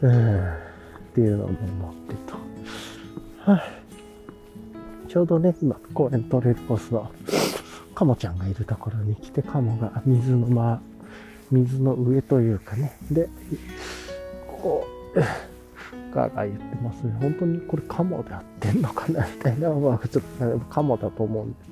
[0.00, 0.50] うん、っ
[1.14, 3.50] ていうのも思ってと。
[3.50, 3.62] はい、
[5.08, 7.10] ちょうどね、今、公園トレイルコースの
[7.94, 10.80] カモちゃんがいるところに来て、カモが水のま、
[11.50, 13.28] 水の上というかね、で、
[14.46, 15.20] こう、
[16.14, 17.14] ガーガー言ってますね。
[17.20, 21.69] 本当にこれカモで合ってんのかなみたいな、まあちょっとカモだと思うんです。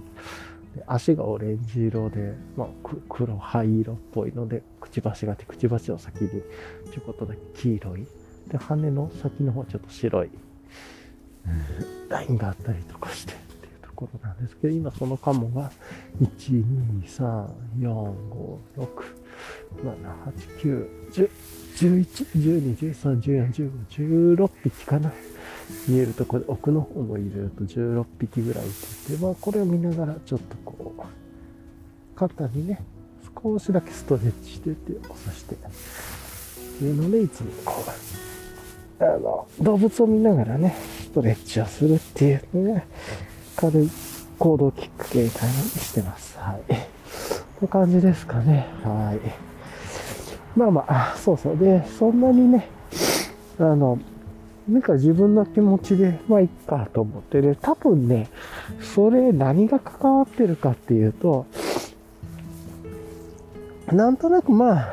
[0.87, 2.69] 足がオレンジ色で、まあ、
[3.09, 6.31] 黒灰色っぽいので、くちばしがあって、くちばしの先に
[6.93, 8.07] ちょこっとだけ黄色い。
[8.49, 10.31] で、羽の先の方ちょっと白い、
[12.09, 15.71] ラインがあったりとかしてっていうところなんですけど、今そのカモが、
[16.21, 19.19] 1、2、3、4、5、6、
[19.83, 21.31] 7、8、9、10、
[21.77, 25.12] 11、12、13、14、15、16匹かな。
[25.87, 31.02] 見えるところで奥の方も入れると16匹ぐらいいて、まあこれを見ながらちょっとこう、
[32.18, 32.83] 簡単にね、
[33.42, 35.59] 少しだけストレッチして手をさして、っ
[36.78, 37.85] ていうので、いつもこ
[39.00, 42.87] う、あの、動物を見ながらね、ストレッチをするっていうね、
[43.57, 43.90] 軽い
[44.38, 46.38] 行動きっかけみたいなにしてます。
[46.38, 46.72] はい。
[46.72, 48.66] って感じですかね。
[48.85, 50.59] はい。
[50.59, 51.57] まあまあ、そうそう。
[51.57, 52.68] で、そんなにね、
[53.59, 53.98] あの、
[54.68, 58.28] なんか自分の気持ちで、まあいっかと思って、で、多分ね、
[58.81, 61.46] それ何が関わってるかっていうと、
[63.92, 64.88] なんとなくまあ、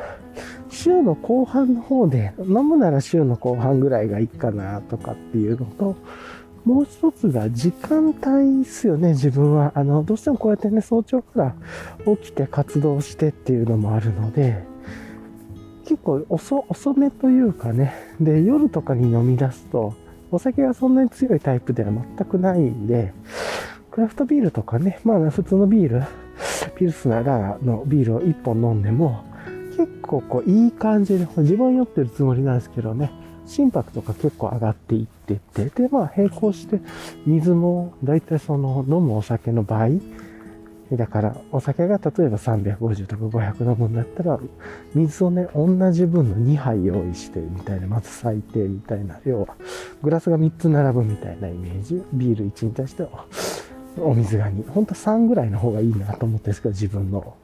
[0.70, 5.96] 週の後半の方で、飲むなら週の後半ぐらいがいいかなとかっていうのと、
[6.64, 9.72] もう一つが時間帯ですよね、自分は。
[9.74, 11.54] あの、どうしてもこうやってね、早朝か
[12.04, 14.64] ら起きて活動してっていうのもあるので、
[15.86, 17.94] 結構遅、遅めというかね。
[18.20, 19.94] で、夜とかに飲み出すと、
[20.32, 23.12] お酒がそんなに強いタイプでは全くないんで、
[23.92, 26.02] クラフトビールとかね、まあ普通のビール、
[26.74, 29.24] ピルスナーラのビールを1本飲んでも、
[29.76, 33.12] 結構こういい感じで、自分酔ってるつもりなんですけどね、
[33.46, 36.80] 心拍とか結構上がっていってて、で、まあ並行して
[37.26, 40.00] 水もだいたいその飲むお酒の倍、
[40.92, 44.38] だから、お酒が例えば350とか500飲むんだったら、
[44.94, 49.56] 水をね、同じ分の2杯用意してみたいな、まず最低みたいな、要は、
[50.02, 52.02] グラスが3つ並ぶみたいなイメージ。
[52.12, 53.26] ビール1に対しては、
[53.98, 54.70] お水が2。
[54.70, 57.34] ほんと3ぐらいの方がいいなと思ってるんですけど、自分の。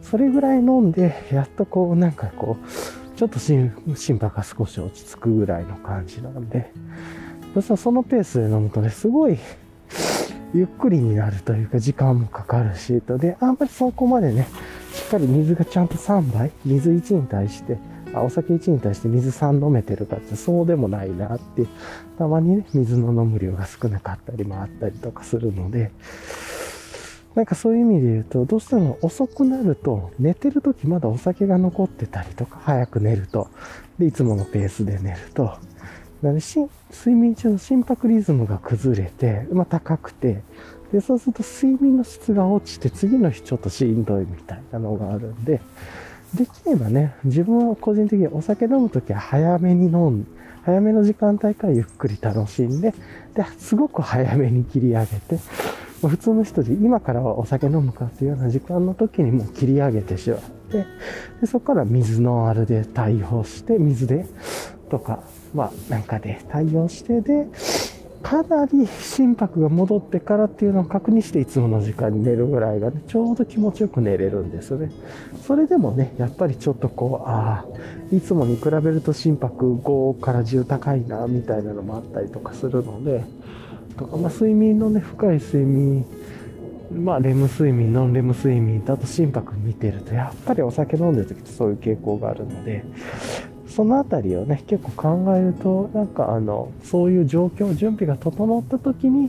[0.00, 3.72] それぐらい飲んで、やっとこう、なんかこう、ちょっと心
[4.18, 6.70] 拍が少し落ち着くぐらいの感じなんで、
[7.54, 9.38] そしたらそのペースで飲むとね、すごい、
[10.54, 14.48] ゆっくりになるというか時間もかかるし、とで、あんまりそこまでね、
[14.92, 17.78] しっかり水がちゃんと3杯、水1に対して、
[18.14, 21.66] あお酒1に対して水3飲めてるかってそうでもないなって、
[22.18, 25.90] たまにね、水の飲む量が少なかったりもあったりとかするので、
[27.34, 33.48] なんかそういう意味で言うと、どうしても遅くなると、寝てる時まだお酒が残ってたりとか、早く寝ると、
[33.98, 35.58] で、いつものペースで寝ると、
[36.22, 36.44] なので
[36.90, 40.42] 睡眠中の心拍リズムが崩れて、まあ、高くて、
[40.92, 45.60] で、そうすると睡眠の質が落ちて、次の日ちょっとしんどいみたいなのがあるんで、
[46.34, 50.26] できればね、自分は個人的にお酒飲むときは早めに飲ん
[50.66, 52.92] 早めの時間帯からゆっくり楽しんで、
[53.34, 55.38] で、すごく早めに切り上げて、
[56.02, 60.84] 普通の人で今からはお酒飲むかっていうような時間の時にもう切り上げてしまって、
[61.40, 64.26] でそこから水のあるで対応して、水で
[64.90, 65.22] とか、
[65.54, 67.46] まあ、なんかで対応してで、
[68.22, 74.90] かなり心拍が戻ってからっていうのを確認していつもの時間に寝るぐらいがね、ちょうど気持ちよく寝れるんですよね。
[75.46, 83.24] それでもね、やっぱりちょっとこう、ああ、いつもに比べると心拍5から10高いな、みたいなのもあったりとかするので、
[83.96, 86.04] とか、まあ、睡眠のね、深い睡眠、
[86.92, 92.84] まあ、レム睡眠、ノンレム睡眠だと心拍見てると、やっぱりお酒飲んでる時ってそういう傾向があるので、
[93.76, 99.28] そのあたりをね、結構考えると、なんかあの、そういう状況、準備が整った時に、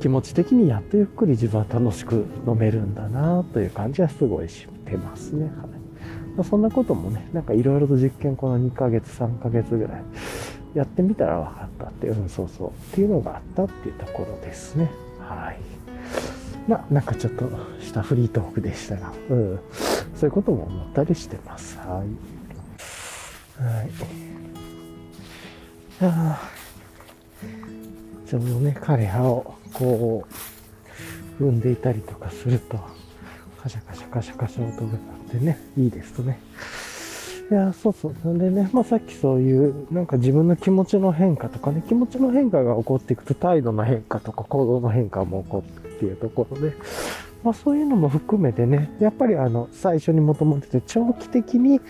[0.00, 5.44] 気持ち的にやっとゆっくり自分は楽しく飲めるんだなという感じはすごいしてますね。
[5.44, 6.44] はい。
[6.44, 10.02] そんなこともね、なんかいろいろと実験この2ヶ月、3ヶ月ぐらい
[10.74, 14.90] やってみたら分かったってう、うん、そうそう、っていうのがあったっていうところですね。
[15.20, 15.58] はい。
[16.66, 17.48] まあ、なんかちょっと
[17.80, 19.60] したフリートークでしたが、うん、
[20.16, 21.78] そういうことも思ったりしてます。
[21.78, 22.33] はい。
[23.58, 23.90] はい。
[26.00, 26.50] あ
[28.26, 30.24] ちょうどね、枯葉をこ
[31.38, 32.78] う、踏んでいたりとかすると、
[33.62, 35.00] カシャカシャカシャカシャ音が鳴っ
[35.30, 36.40] てね、いいですとね。
[37.50, 38.14] いや、そうそう。
[38.24, 46.74] なんでね、まあさっきそういう、なんか自分の気持ちの変化とかね、気持ちの変化が起こっていくと態度の変化とか行動の変化も起こってっていうところで、
[47.42, 51.80] まあそういうのも含めてね、やっぱりあの、最初に求めてて長期的に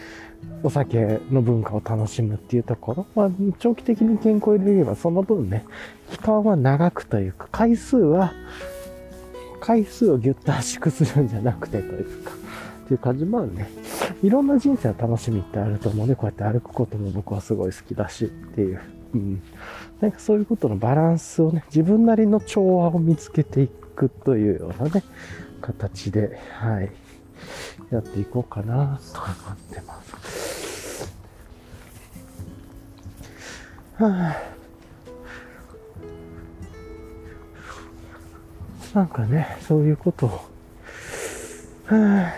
[0.63, 5.65] お酒の文化を楽しむっていうところ、まあ、長期的に健康を入れればその分ね、
[6.11, 8.33] 期間は長くというか、回数は
[9.61, 12.33] 回数をギュッと圧縮するんじゃなくてというか、
[12.85, 13.25] っていう感じ。
[13.25, 13.69] まあるね、
[14.23, 16.15] いろんな人生の楽しみってあると思うね。
[16.15, 18.81] こうやって歩くことも僕はすごい好きだしっていう。
[19.15, 19.43] うん。
[20.01, 25.03] なんかそういうことのバランスをね、自分なりの調和を見つけていくというようなね、
[25.63, 26.91] 形で、はい、
[27.91, 31.13] やっていこうかなと思ってます。
[33.97, 34.37] は
[38.93, 40.29] あ、なんかね、そういうことを、
[41.87, 42.33] はあ、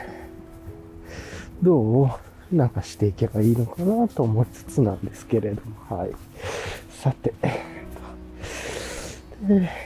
[1.62, 2.18] ど
[2.52, 6.10] うなんかしていけばいいのかなと思いつつなんですけれども、はい。
[6.90, 7.32] さて、
[9.42, 9.85] で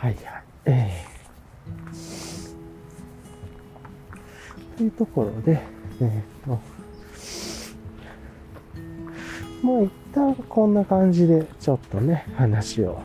[0.00, 0.42] はいはい。
[0.66, 5.60] えー、というところで、
[6.00, 6.60] えっ、と、
[9.66, 13.00] もう一旦こんな感じでちょっとね、話を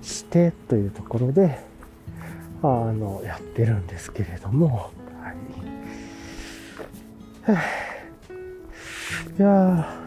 [0.00, 1.58] してというところで、
[2.62, 4.92] あの、やってるんですけれども、
[7.42, 7.56] はい。
[9.38, 10.03] いや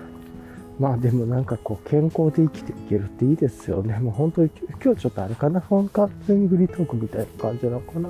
[0.79, 3.97] まあでもなんかこう健康で生きていけるっていいですよね。
[3.99, 4.51] もう本当に
[4.83, 8.09] 今日ちょっとあれかな、本格的にフリートークみたいな感じなのかな。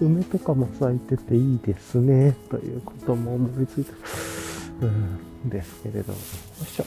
[0.00, 3.92] 梅とかも咲いてていいですね、ということも思いついた。
[4.82, 4.86] う
[5.46, 6.12] ん、ですけれど。
[6.12, 6.18] よ
[6.62, 6.84] いしょ。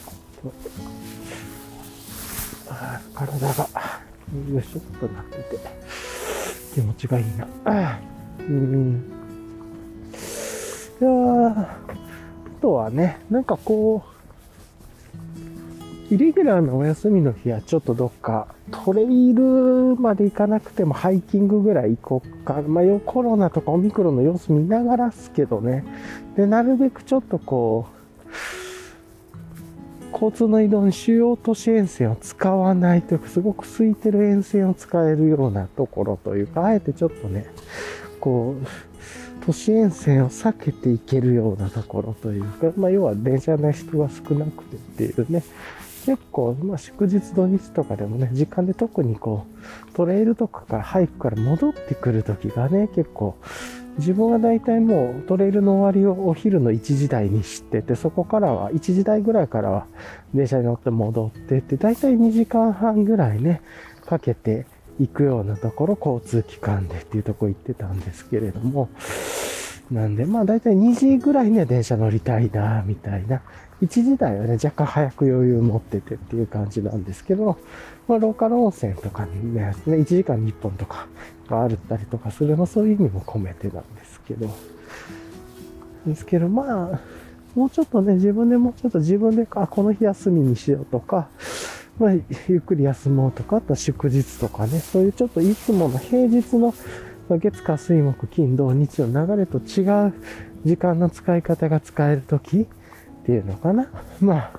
[2.68, 3.68] あ体が、
[4.52, 5.58] よいしょっとなってて、
[6.74, 7.48] 気持ちがいいな。
[8.48, 9.02] うん。
[11.00, 11.08] いや
[11.48, 11.68] あ
[12.60, 14.09] とはね、なんかこう、
[16.10, 22.62] イレギュラーなお休みの日はちょっとどっかトレイルまで行かなくてもハイキングぐらい行こうか。
[22.62, 25.84] まあ、コロナとかオミクロンの様子見ながらっすけどね。
[26.36, 28.00] で、なるべくちょっとこう、
[30.12, 37.46] 交通の移動に主要都市沿線を使わないというか、すごく空いてる沿線を使えるようなところというか、あえてちょっとね、
[38.18, 38.66] こう、
[39.46, 45.42] 都市沿線を避けていけるようなところというか、まあ、要は電車の人が少なくてっていうね、
[46.06, 49.46] 結構、まあ、祝日土日とかでもね、時間で特にこ
[49.90, 53.36] う、トレイルとかからハイクから戻ってくる時がね、結構、
[53.98, 59.86] 自分は大体もうトレイルの終わりをお昼の1時台に知ってて、そこからは、1時台ぐらいからは
[60.34, 63.60] 電車に乗って戻ってって、大体2時間半ぐらいね、
[64.06, 64.66] かけて
[64.98, 68.88] 行くようなところ、交通機関でっていうとこ行ってたんですけれども、
[69.90, 73.42] なんで、まあ大体2時ぐらいには電車乗りたいな、みたいな
[73.82, 77.58] 1時台はね、若干早く余裕持っててっていう感じなんですけど、
[78.08, 81.06] まあ、ローカル温泉とかにね、1時間に1本とか
[81.48, 84.48] があるったりとかするの、そういう意味も込めてなんですけど、
[86.06, 87.00] ですけど、まあ、
[87.54, 91.28] もうちょっとね、自分でもうちょっと自分で、あ、この日休みにしようとか、
[91.98, 92.12] まあ、
[92.48, 96.74] ゆっくり休もうとか、あと祝日とかね、そういうちょっといつもの平日の
[97.30, 100.14] 月火水木金土日の流れと違う
[100.64, 102.66] 時間の使い方が使えるとき、
[103.30, 103.88] っていうのかな。
[104.20, 104.50] まあ、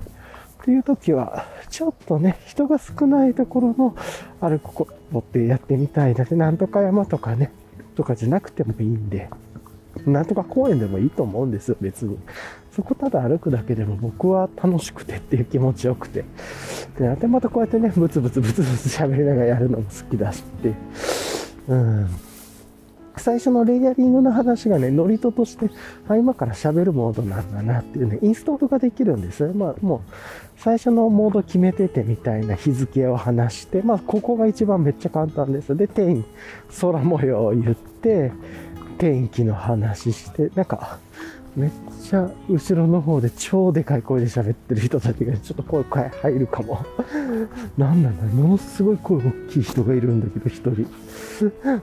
[0.62, 3.96] っていう時は、ちょっとね、人が少ないところの
[4.40, 7.52] 歩くことってやってみたいなって、なんとか山とかね、
[7.96, 9.30] とかじゃなくてもいいんで、
[10.06, 12.18] なんとか公園でもいいと思うんですよ、別に。
[12.72, 16.24] そこただ歩くだけでも僕は楽しくてっていう気持ちよくて。
[16.98, 20.74] で、でまたこうやってね、ブツブツブツブツ喋りながらやるのも好きだしって。
[21.68, 22.10] うん。
[23.18, 25.70] 最初のレイヤリングの話がね、ノリトとして、
[26.08, 29.54] あ、今から喋るモードなんだなっていうね、インストールができるんですよ。
[29.54, 30.12] まあ、もう、
[30.58, 35.76] 最初のモード決めててみたいな日付を話して、まあ、ここが一番めっちゃ簡単です。
[35.76, 36.24] で、天、
[36.80, 38.32] 空模様を言って、
[38.98, 41.00] 天気の話して、なんか、
[41.56, 46.86] めっちゃ後ろの方で超でかい声で喋ってる人たちがちょっと声入るかも。
[47.78, 50.88] なんなんだものすごい声大きい人がいるんだけど、一人。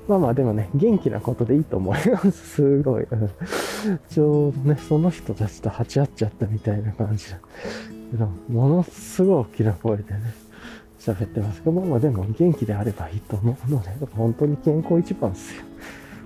[0.08, 2.32] まあまあでもね、元気なことでいいと思います。
[2.54, 3.06] すごい。
[4.10, 7.38] ちょうどね、その人たちと鉢合っちゃったみたいな感じだ。
[8.10, 10.20] けど、ものすごい大きな声でね、
[10.98, 15.62] 喋ってますけど、まあまあでも元気であればいいと思うので、本当に健康一番ですよ。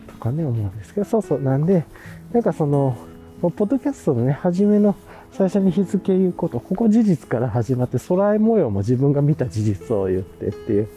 [0.08, 1.40] とかね、思うんですけど、そうそう。
[1.40, 1.84] なんで、
[2.32, 2.96] なんかその、
[3.40, 4.94] ポッドキャストのね、初めの
[5.32, 10.88] 最初に日付言うこと、ここ事実から始まって、空模様も自分が見た事実を言ってっていう。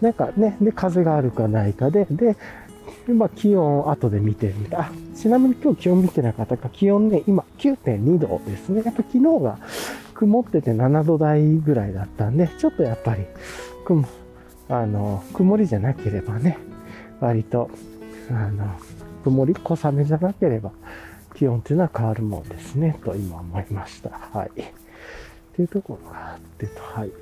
[0.00, 2.36] なんかね、で、風があるかないかで、で、
[3.08, 4.80] まあ、気温を後で見てみた。
[4.80, 8.82] あ、ちなみに今日気温見てなかったか、気温ね、今9.2度ですね。
[8.84, 9.58] やっぱ昨日が
[10.14, 13.24] 曇ってて7度台ぐらいだったんで、ちょっとやっぱり、
[13.84, 14.04] 雲、
[14.68, 16.58] あの、曇りじゃなければね、
[17.20, 17.70] 割と、
[18.30, 18.74] あの、
[19.22, 20.72] 曇り小雨じゃなければ、
[21.40, 24.10] 気温っていうのは変わるもんですね、と今思いました。
[24.10, 24.48] はい。
[24.48, 24.52] っ
[25.56, 27.08] ていうところがあってと、はい。
[27.08, 27.14] よ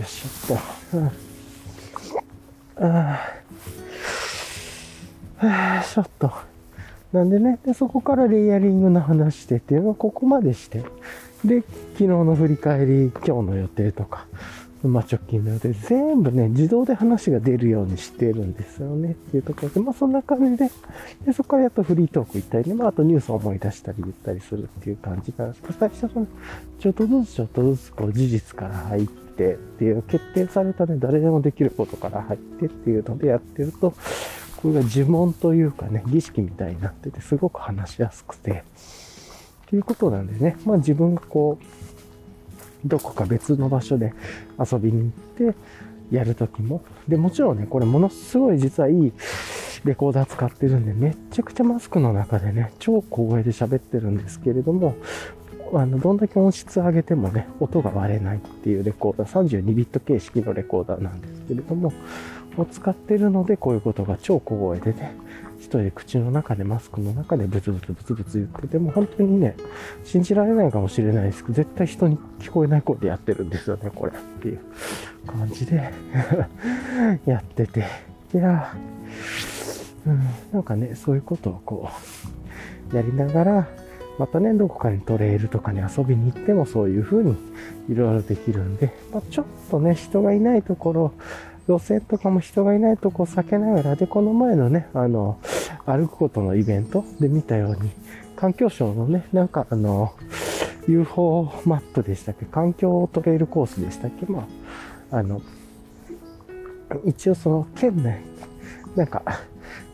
[0.00, 0.58] いしょっ
[0.90, 0.96] と。
[2.78, 3.20] うん、あ
[5.38, 6.32] あ、ちょっと。
[7.12, 10.82] なんでね、で、そこからレイヤリングの話してっていうのをここまでして、
[11.44, 11.60] で、
[11.92, 14.26] 昨日の振り返り、今日の予定とか、
[14.84, 19.12] まあ、直近なの予定、全部ね、自動で話が出るようにしてるんですよね。
[19.12, 20.70] っていうところで、まあそんな感じで、
[21.26, 26.26] でそこからやっとフリートーク行ったりね、まああとニュースを思い出したり言ったりするっていう感じなんですけど、最初は
[26.78, 33.94] ちょっとずつちょっとずつこう事実から入ってっていう、決定されたね、誰でもできることから入ってっていうのでやってると、
[34.62, 38.64] これが呪文というかね、儀式みたいになってて、すごく話しやすくて、
[39.66, 41.64] っていうことなんでね、まあ自分がこう、
[42.84, 44.12] どこか別の場所で
[44.58, 45.58] 遊びに行って
[46.10, 49.12] やるときも、で、もちろんね、これものすごい実はいい
[49.84, 54.96] レコーダー使ってるんで、めっちゃくちゃマスクの中でね、超小声で喋ってるんですけれども、
[55.74, 61.92] あの、どんだけ音質上げてもね、音が割れないっていうレコーダー、32ビット形式のレコーダーなんですけれども、
[62.56, 65.14] を使ってるので、こういうことが超小声でね、
[65.68, 69.54] 人で口の中でマスクの中でブツブツブツブツ言ってても本当にね、
[70.04, 74.60] 信じられないかもしれないですけど、絶対人に聞こえない声でやってるんですよね、これっていう
[75.26, 75.92] 感じで
[77.26, 77.84] やってて。
[78.34, 78.74] いや、
[80.06, 80.20] うん、
[80.52, 81.88] なんかね、そういうことをこ
[82.92, 83.68] う、やりながら、
[84.18, 87.36] またね、どこかにトレイルとかに遊びに行ってもそういう風に
[87.88, 91.12] いろいろできるんで、まあ、ちょっとね、人がいないところ、
[91.68, 95.38] 路線とかも人がいないとこ避けながら、で、この前のね、あの、
[95.84, 97.90] 歩くことのイベントで見たように、
[98.36, 100.14] 環境省のね、なんかあの、
[100.88, 104.48] UFO マップでしたっけ環境トレイルコースでしたっけま
[105.12, 105.42] あ、あの、
[107.04, 108.22] 一応その県内、
[108.96, 109.22] なんか、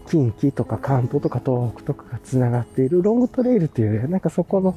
[0.07, 4.77] 近畿とか関東とか東北とかが繋がっているロングトレイルっていうよりは、なんかそこの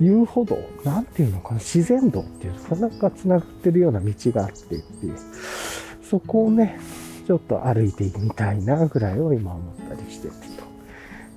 [0.00, 5.16] 遊歩道、なんていうのかな、自然道っていうのかな、が繋がってるような道があってっていう。
[6.08, 6.78] そこをね、
[7.26, 10.32] ちょっと歩いてみたいなぐらいを今思ったりしてる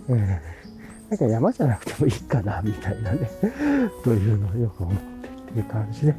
[0.07, 0.13] と。
[0.13, 0.19] うん。
[0.19, 3.30] なんか山じゃなくてもいいかな、みたいなね、
[4.03, 6.15] というのをよく思ってっていう感じで。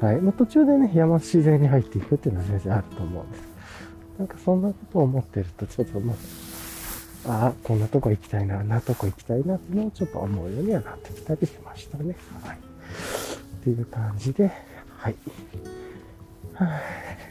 [0.00, 0.20] はい。
[0.20, 3.42] まあ、途中でね、山自然に入っていくっていうのは全然あると思うんです。
[4.18, 6.14] なんかそんなことを思ってると、ちょっとま
[7.26, 12.16] あ、ああ、こんなとこ行きたいな、あんなとこ行きたいなっていうのをちょっと思うようにはなってきたりしましたね。
[12.42, 12.56] はい。
[12.56, 12.58] っ
[13.62, 14.50] ていう感じで、
[14.88, 15.14] はい。
[16.54, 17.25] はあ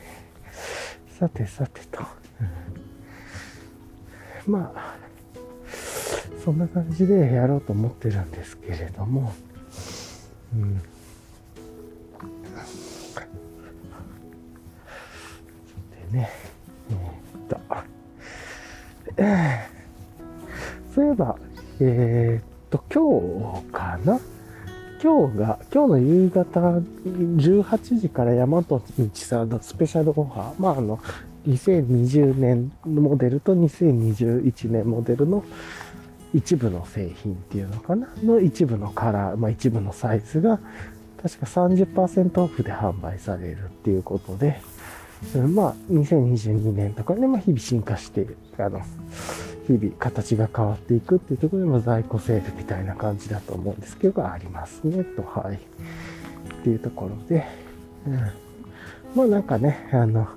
[1.17, 2.01] さてさてと。
[4.45, 4.95] まあ、
[6.43, 9.33] そんな感じでやろうと思ってるんですけれども、
[10.53, 10.77] うん。
[10.77, 10.83] で
[16.11, 16.29] ね、
[16.89, 17.59] えー、っと、
[20.93, 21.37] そういえば、
[21.79, 24.19] えー、っと、今日かな？
[25.05, 28.81] 今日が、今日の夕方18時から大和道
[29.13, 30.97] さんのスペシャルオファー、まあ、あの、
[31.47, 35.43] 2020年モデルと2021年モデルの
[36.33, 38.07] 一部の製品っていうのかな？
[38.23, 40.59] の一部のカラー、まあ一部のサイズが
[41.21, 44.59] 確か30%オフで販売されるっていうことで、
[45.35, 48.25] まあ2022年とかね、まあ日々進化して、
[48.57, 48.81] あの、
[49.67, 55.55] 日々形が変わっていくっていうところでも在庫セールみたいな感じだと思うんですけど、ありますね、と、はい。
[55.55, 55.57] っ
[56.63, 57.45] ていうところで、
[58.07, 58.19] うん。
[59.15, 60.27] まあなんかね、あの、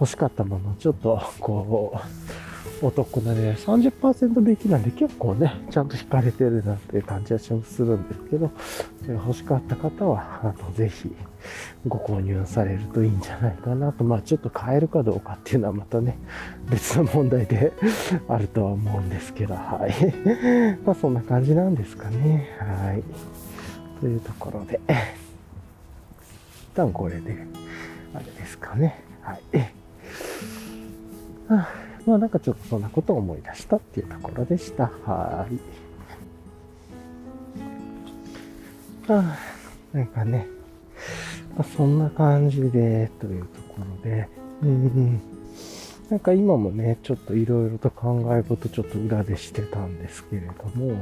[0.00, 1.98] 欲しかったものちょっと、こ
[2.82, 8.50] う、お得なね、30%引きなんで結構ね、ちゃんと引かれてるなっていう感じはするんですけど、
[9.08, 11.10] 欲しかった方は、あの、ぜひ
[11.86, 14.04] ご購入されるといいんじゃないかなと。
[14.04, 16.18] まあちょっと買えるかどうかっていうのはまたね、
[16.70, 17.72] 別の問題で
[18.28, 19.92] あるとは思うんですけど、はい。
[20.84, 22.50] まあそんな感じなんですかね。
[22.58, 23.02] はい。
[24.00, 27.36] というところで、一旦これで、
[28.14, 29.00] あれですかね。
[29.22, 29.40] はい。
[31.48, 31.68] あ
[32.06, 34.90] まあなんかちょっとそんなことを思い出したっていうところでした。
[35.04, 35.76] はい。
[39.08, 39.36] あ
[39.92, 40.46] なんかね、
[41.56, 44.28] まあ、そんな感じで、というところで、
[44.62, 45.20] うん、
[46.10, 50.94] なんか今もね、ちょっといろいろと考え事ちょっと裏でしてたんですけれども、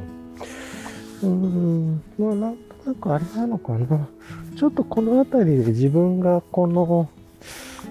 [1.22, 4.08] うーん、まあなんとなくあれなのかな。
[4.56, 7.08] ちょっとこの辺りで自分がこの、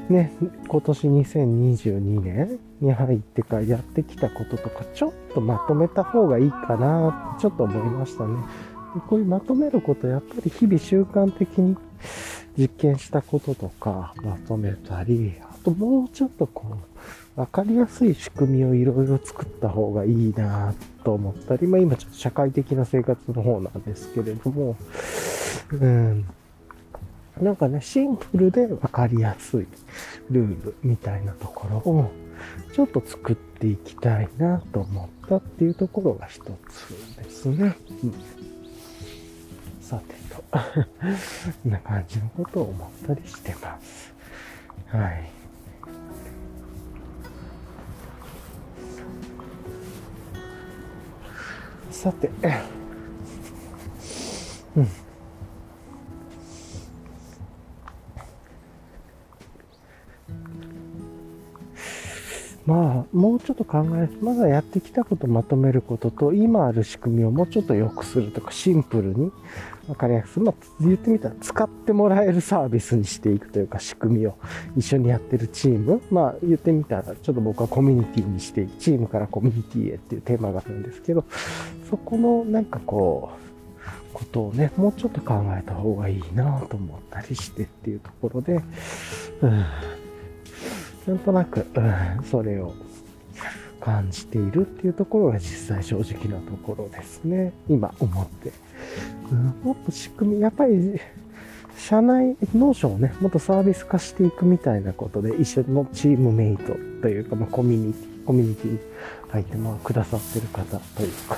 [0.09, 0.34] ね、
[0.68, 8.38] 今年2022年に入ってからやってきたこととか、ちょっとまとめた方がいいかな、ちょっと思いましたね。
[9.07, 11.76] こういうまとめること、やっぱり日々習慣的に
[12.58, 16.78] 実験したこととかまとめたり、あともうちょっとこ
[17.38, 20.74] う、わかりやすい仕組みをいろいろ作った方がいいな
[21.04, 24.76] と思ったり、まあ今ちょっと社会的な生活の方なんですけれども、
[25.72, 26.26] うん。
[27.41, 29.68] なんかね、シンプルでわかりやすい
[30.30, 32.12] ルールみたいなところを
[32.74, 37.76] ちょっと作っていきたいなと思ったっていうところが一つですね。
[38.04, 38.14] うん、
[39.82, 44.13] さてと、 こんな感じのことを思ったりしてます。
[44.88, 45.29] はい。
[51.91, 52.29] さて、
[54.75, 54.88] うん。
[62.65, 69.31] まあ、もうちょっと考え、まだやってきたことをまとめることと、今ある仕組みをもうちょっと良くするとか、シンプルに
[69.88, 74.38] わかりやすく、まあ、言ってみたら、使ってもらえるサービスにしていくというか、仕組みを
[74.77, 81.25] 一緒にやってるチーム、まあ、言ってみたら、ちょっと僕はコミュニティにして、チームからコミュニティへっていうテーマがあるんですけど、
[81.89, 83.43] そこのなんかこう、
[84.13, 88.61] ことをね、もうちょっと考えた方がいいなと思ったりしてっていうところで、
[89.41, 89.65] うん
[91.07, 92.73] なんとなく、うん、それを
[93.81, 97.51] 感じているっていうところが実際正直なところですね。
[97.67, 98.53] 今思って。
[99.63, 100.99] もっと仕組み、やっぱり、
[101.77, 108.79] 社内、 Notion をね、もっとサービス化していくみたいなことで、一緒のチームメイトというか、まあ、コミュニティ、コミュニティに
[109.29, 111.37] 入って、まあ、くださってる方というか、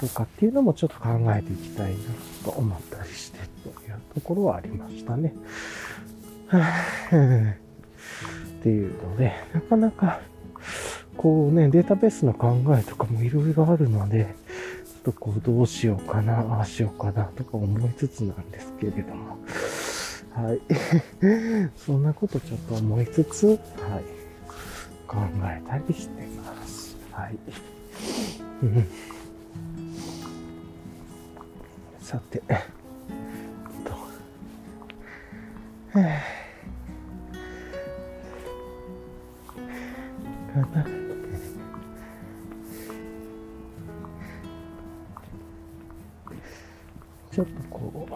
[0.00, 1.98] とかっていうのもちょっと考えていきたいな
[2.44, 5.34] と思ったりしてというところはありましたね。
[8.60, 10.20] っていうので、なかなか、
[11.16, 14.34] こうね、データベースの考えとかもいろいろあるので、
[15.12, 19.38] とこう、どうしようかな、ああしようかな、とか思いつつなんですけれども、
[20.34, 20.60] はい。
[21.76, 23.58] そんなことちょっと思いつつ、はい。
[25.06, 26.96] 考えたりしてます。
[27.10, 27.38] はい。
[32.00, 32.58] さて、えっ
[33.84, 33.92] と、
[40.72, 40.99] かな。
[47.32, 48.08] ちょっとこ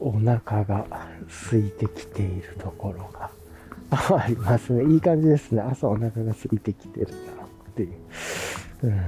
[0.00, 0.86] う、お腹が
[1.50, 3.30] 空いてきているところが
[3.90, 4.92] ありますね。
[4.92, 5.62] いい感じですね。
[5.62, 7.90] 朝お腹が空いてきてるなっていう、
[8.82, 9.00] うん、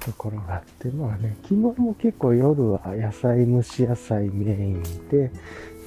[0.00, 5.30] ところがあって、まあね、昨日も結構夜は野菜蒸し野菜メインで、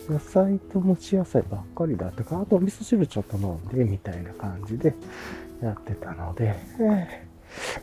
[0.10, 4.94] 野菜と蒸し野菜ばっかりだったか、あとお味噌汁ちょっと飲んで、みたいな感じで
[5.62, 7.33] やってたので、えー、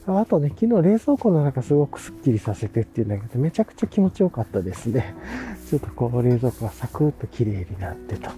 [0.06, 5.14] あとね、昨日冷蔵庫の中すごくスッキリさせてっていうんだけど、めちゃくちゃ気持ちよかったですね。
[5.68, 8.30] ちょっとこう冷蔵庫がサクッと綺麗になってと。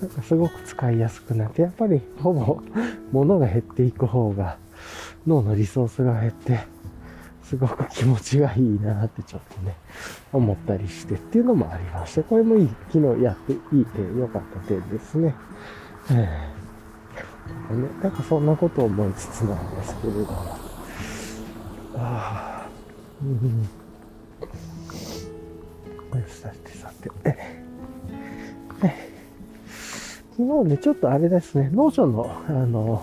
[0.00, 2.60] なんかすごく使いやすくなって、やっぱりほぼ
[3.12, 4.58] 物が減っていく方が
[5.26, 6.60] 脳のリソースが減って、
[7.44, 9.76] すごく気持ちがいいなってちょっとね、
[10.32, 15.34] 思ったりしてっていうのもありまして、これもいい、昨日やっていい点、良かった点ですね。
[16.10, 20.63] えー、ね、なんかそんなことを思いつつなんですけれども。
[21.96, 22.68] ああ、
[23.22, 23.68] うん。
[26.28, 29.14] さてさて、え
[30.36, 33.02] 昨日ね、ちょっとあれですね、 Notion の、あの、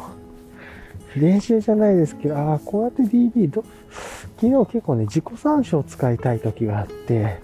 [1.16, 3.64] 練習じゃないですけど、ああ、こうやって DB ど、
[4.40, 7.40] 昨日結構ね、自己参照を使いたい時があって、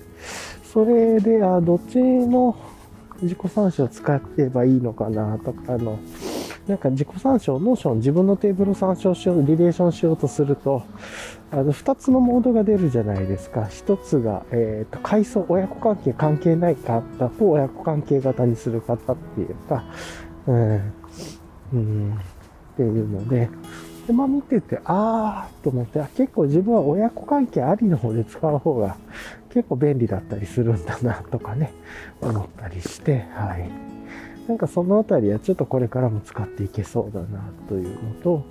[0.74, 2.56] それで、あどっちの
[3.22, 6.00] 自己参照を使ってばいいのかなとか、あの、
[6.68, 10.84] なんか自己参照、 Notion 自分のテーブルを参照しよう、リレーションしようとすると、
[11.52, 13.68] あの、二つのモードが出るじゃないですか。
[13.68, 19.86] 一つが、えっ、ー、と、階層、親子関係関係ない方と親子関係型にする方っていうか、
[20.46, 20.94] うん、
[21.74, 23.50] うん、っていうので、
[24.08, 28.98] で、まあ見てて、あーと思って、結構自分は親子関係ありの方で使う方が
[29.50, 31.74] 結構便利だったりするんだなとかね、
[32.22, 33.70] 思ったりして、はい。
[34.48, 38.46] なんかそのあたりはちょっとこれからも使っていけそうだなというのと、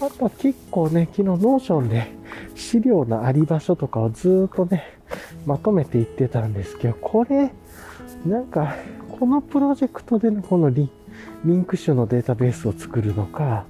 [0.00, 2.12] あとは結構ね、昨日 Notion で
[2.54, 4.98] 資料のあり場所とかをずっとね、
[5.44, 7.50] まとめていってたんですけど、これ、
[8.24, 8.76] なんか、
[9.18, 10.88] このプロジェクトでのこのリ
[11.46, 13.64] ンク集のデータベースを作るのか、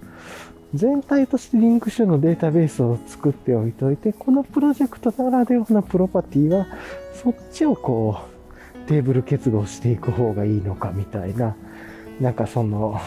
[0.74, 6.66] 全体としてリンク集のデータベースを作っておいておいて、このプロジェクトならではのプロパティは、
[7.14, 8.20] そっちをこ
[8.84, 11.56] う、テーブル結合していく方がいいのかみたいな、
[12.20, 13.00] なんかその、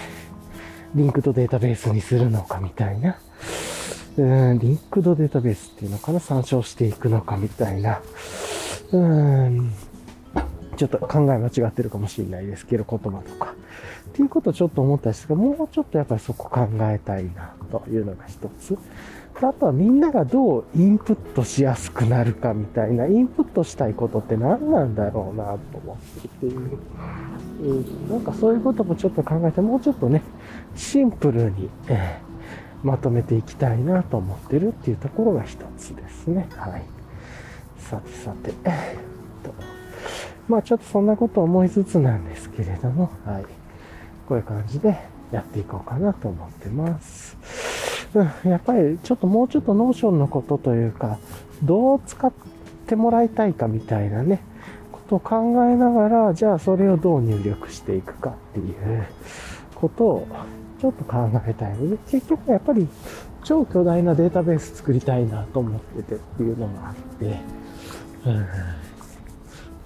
[0.93, 3.17] リンクドデータベースにするのかみたいな、
[4.17, 8.01] うん、リンクドデータベースっていうのかな、参照していくのかみたいな、
[8.91, 9.71] うん、
[10.75, 13.53] ちょっと考え間違ってるかもしれないですけど、言葉とか。
[14.09, 18.77] っていうことをちょっと思ったんですが、もうちょっとやっぱりそこ考えたいな、というのが一つ。
[19.49, 26.79] あとはみんながどうインプットしやすくなるかみたいな、インプットしたいことって何なんだろうなと思ってっていう。
[27.61, 30.21] うん、なんかそういうこともちょっと考えて、もうちょっとね、
[30.75, 36.47] シンプルに、えー、まとめていきたいなと思ってるっていうところが一つですね。
[36.55, 36.83] はい。
[37.77, 39.53] さてさて、え、っと、
[40.47, 43.45] まあちょっとそんなこと思いつつなんですけれども、はい。
[44.27, 44.97] こういう感じで
[45.31, 47.37] やっていこうかなと思ってます。
[48.14, 51.18] うん、やっぱりちょっともうちょっと Notion のことというか、
[51.64, 52.32] どう使っ
[52.88, 54.41] てもらいたいかみたいなね、
[54.91, 55.36] ことを考
[55.66, 59.05] えながら、じゃあそれをどう入力していくかっていう
[59.76, 60.28] ことを
[60.82, 62.88] ちょっと考えたいので、結局やっぱり
[63.43, 67.39] 超巨大なデータベース作りたいなと思っててっていうのがあって、
[68.26, 68.80] うん。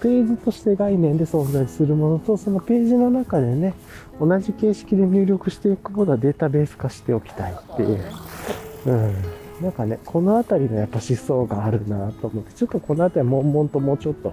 [0.00, 3.74] ページとして概念で存在するものと、そのページの中でね、
[4.20, 8.00] 同じ形式で入力していくことはデータベース化しておきたいっていう。
[8.86, 9.14] うん。
[9.60, 14.30] なんかね、このあたりのやっぱ思想があるなと思って、ちょっとこのあたり悶々ともうちょっと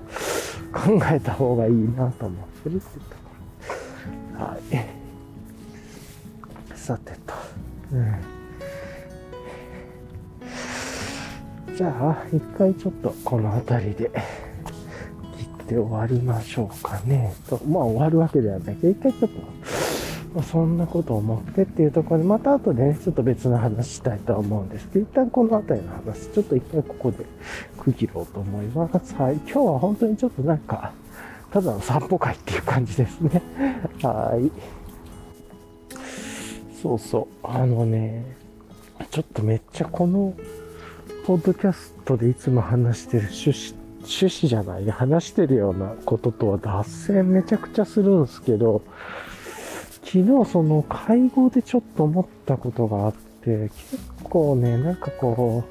[0.74, 3.22] 考えた方がいいなと思ってるっていうとこ
[4.39, 4.45] ろ。
[4.45, 4.59] はい。
[6.78, 7.34] さてと。
[7.93, 8.16] うん。
[11.78, 14.11] じゃあ、一回ちょっとこの辺りで
[15.74, 17.34] で終わりましょうかね。
[17.49, 19.39] と、まあ終わるわけではないけど、一回ちょっと、
[20.36, 27.26] まあ、そんなことを思ってっていうところで、また後でね、ちょっと別の話したいと思うんですけど、一旦この辺りの話、ちょっと一回ここで
[27.80, 29.15] 区切ろうと思います。
[29.15, 29.36] はい。
[29.36, 30.93] 今日は本当にちょっとなんか、
[31.51, 33.41] ただの散歩会っていう感じですね。
[34.03, 34.51] はい。
[36.82, 37.47] そうそう。
[37.47, 38.26] あのね、
[39.09, 40.34] ちょっとめっちゃこの、
[41.26, 48.82] ポッドキャストでいつも話してる趣旨趣旨じゃない、話してるようなこととは脱線めちゃくちゃするんすけど、
[50.04, 55.64] 昨日その会合でちょっと思ったことがあって、結構ね、なんかこ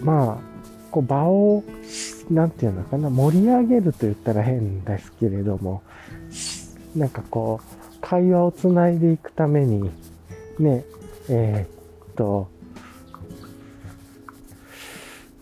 [0.00, 0.50] う、まあ、
[0.90, 1.62] こう場を、
[2.30, 5.82] なんていうのかな、盛り上げると言ったら変ですけれども、
[6.96, 9.90] なんかこう、会話をつないでいくために、
[10.58, 10.84] ね、
[11.28, 12.48] えー、っと、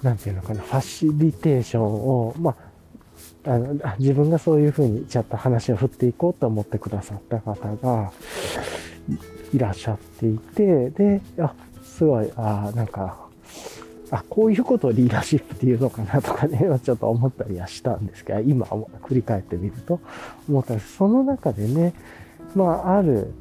[0.03, 2.55] なんていうのかな、ファシリテーションを、ま
[3.45, 8.13] あ、あの自分がそういうふうにちょっと話を振っていこうと思ってくださった方が
[9.53, 13.29] いらっしゃっていて、で、あ、すごい、あなんか、
[14.11, 18.67] あ、こういうことをリーダーシップっていうのかなとかね、 ちょっと思ったりはしたんですけど、今
[19.05, 20.01] 振り返ってみると
[20.49, 20.97] 思ったんです。
[20.97, 21.95] その中でね、
[22.55, 23.33] まあ、ある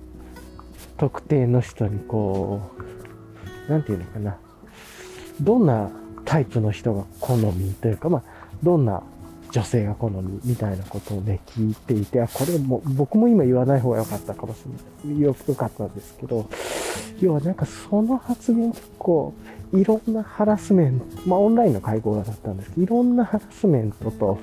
[0.97, 2.61] 特定の人にこ
[3.67, 4.37] う、なんていうのかな、
[5.41, 5.89] どんな
[6.27, 8.23] タイプの人が好みというか、まあ、
[8.61, 9.01] どんな
[9.51, 14.63] 女性が好みみたいなことをね、聞いていて、あ、これも、僕も今言わない方が良かったかもし
[15.05, 15.21] れない。
[15.21, 16.49] よかったんですけど、
[17.21, 19.33] 要はなんかその発言結構、
[19.73, 24.37] いろんなハラスメント、まあオンラインの会合だったんですけど、いろんなハラスメントと、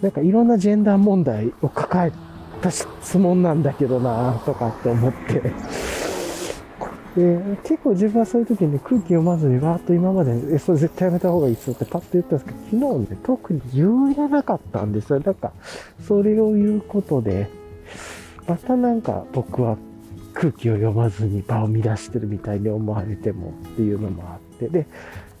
[0.00, 2.12] なんかいろんなジェンダー問題を抱え
[2.62, 5.42] た質問なんだけどなとかって思って、
[7.16, 15.20] で、結構自分はそういう時に、ね、空気読まずにわーっと今まで、え、それ絶対やめた方がいいっすよってパッと言ったんですけど、昨日ね、特に言えなかったんですよ。
[15.20, 15.52] なんか、
[16.06, 17.48] それを言うことで、
[18.46, 19.76] またなんか僕は
[20.34, 24.86] 空気を読まずに場を乱してるみたいに思われてもっていうのもあって、で、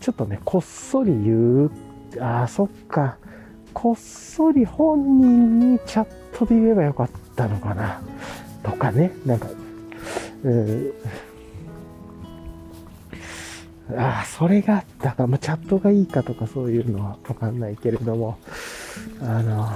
[0.00, 1.70] ちょっとね、こっそり言う、
[2.20, 3.16] ああ、そっか、
[3.72, 6.06] こっそり本人にチャッ
[6.38, 8.00] トで言えばよかったのかな、
[8.62, 9.48] とかね、なんか、
[10.44, 10.92] うん、
[13.90, 18.38] ああ、それがあったか、まあ、チャットがいいかとかそういうのはわかんないけれども、
[19.20, 19.68] あの、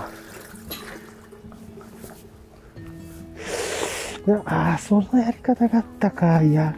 [4.46, 6.74] ああ、そのやり方があったか、いや、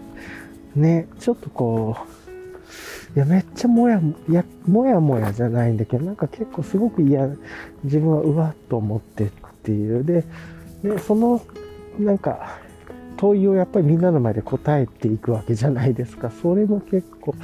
[0.74, 1.96] ね、ちょっとこ
[3.16, 7.28] う、いや、めっちゃもや、いや、もやもやじゃないんだけど、なんか結構すごく嫌、
[7.84, 9.30] 自分はうわっと思ってっ
[9.62, 10.04] ていう。
[10.04, 10.24] で、
[10.82, 11.42] で、その、
[11.98, 12.58] なんか、
[13.20, 16.30] 問いをやっぱりみんなの前で答えていくわけじゃないですか。
[16.30, 17.34] それも結構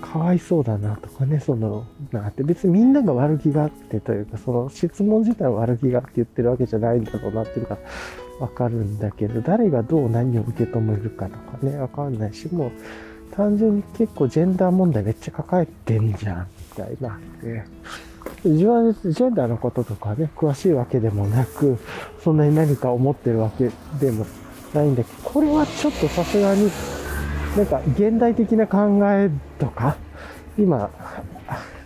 [0.00, 7.78] かわいそうだなとかね、その、なって別にみんなが悪気があってというか、その質問自体は悪気があって言ってるわけじゃないんだろうなっていうのが
[8.40, 12.72] わかるんだけど、誰がどう何を受け止めるかとかね、わかんないし、もう
[13.36, 16.46] 単純に結構ジェンダー問題めっちゃ抱えてんじゃん、
[16.76, 17.20] みたいな。
[17.42, 17.66] ね
[18.44, 21.78] 自分はジェンダーのこととかね、詳しいわけでもなく、
[22.24, 24.26] そんなに何か思ってるわけでも
[24.74, 26.70] ないんだけど、これはちょっとさすがに、
[27.56, 29.96] なんか現代的な考えとか、
[30.58, 30.90] 今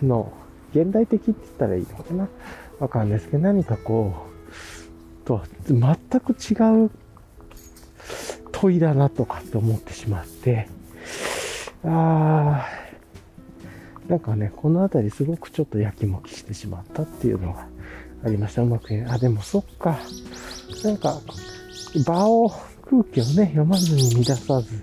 [0.01, 0.33] の
[0.71, 2.27] 現代的って言ったらいいのかな？
[2.79, 4.13] わかんないですけど、何かこ
[5.23, 6.91] う、と、全く違う
[8.51, 10.67] 問いだなとかって思ってしまって、
[11.83, 17.67] あー、なんかね、この辺りすごくちょっとやきもきしてしまったっていうのが
[18.23, 18.63] ありました。
[18.63, 19.99] うまくあ、でもそっか。
[20.83, 21.19] なんか、
[22.05, 22.51] 場を、
[22.89, 24.75] 空気をね、読まずに乱さず、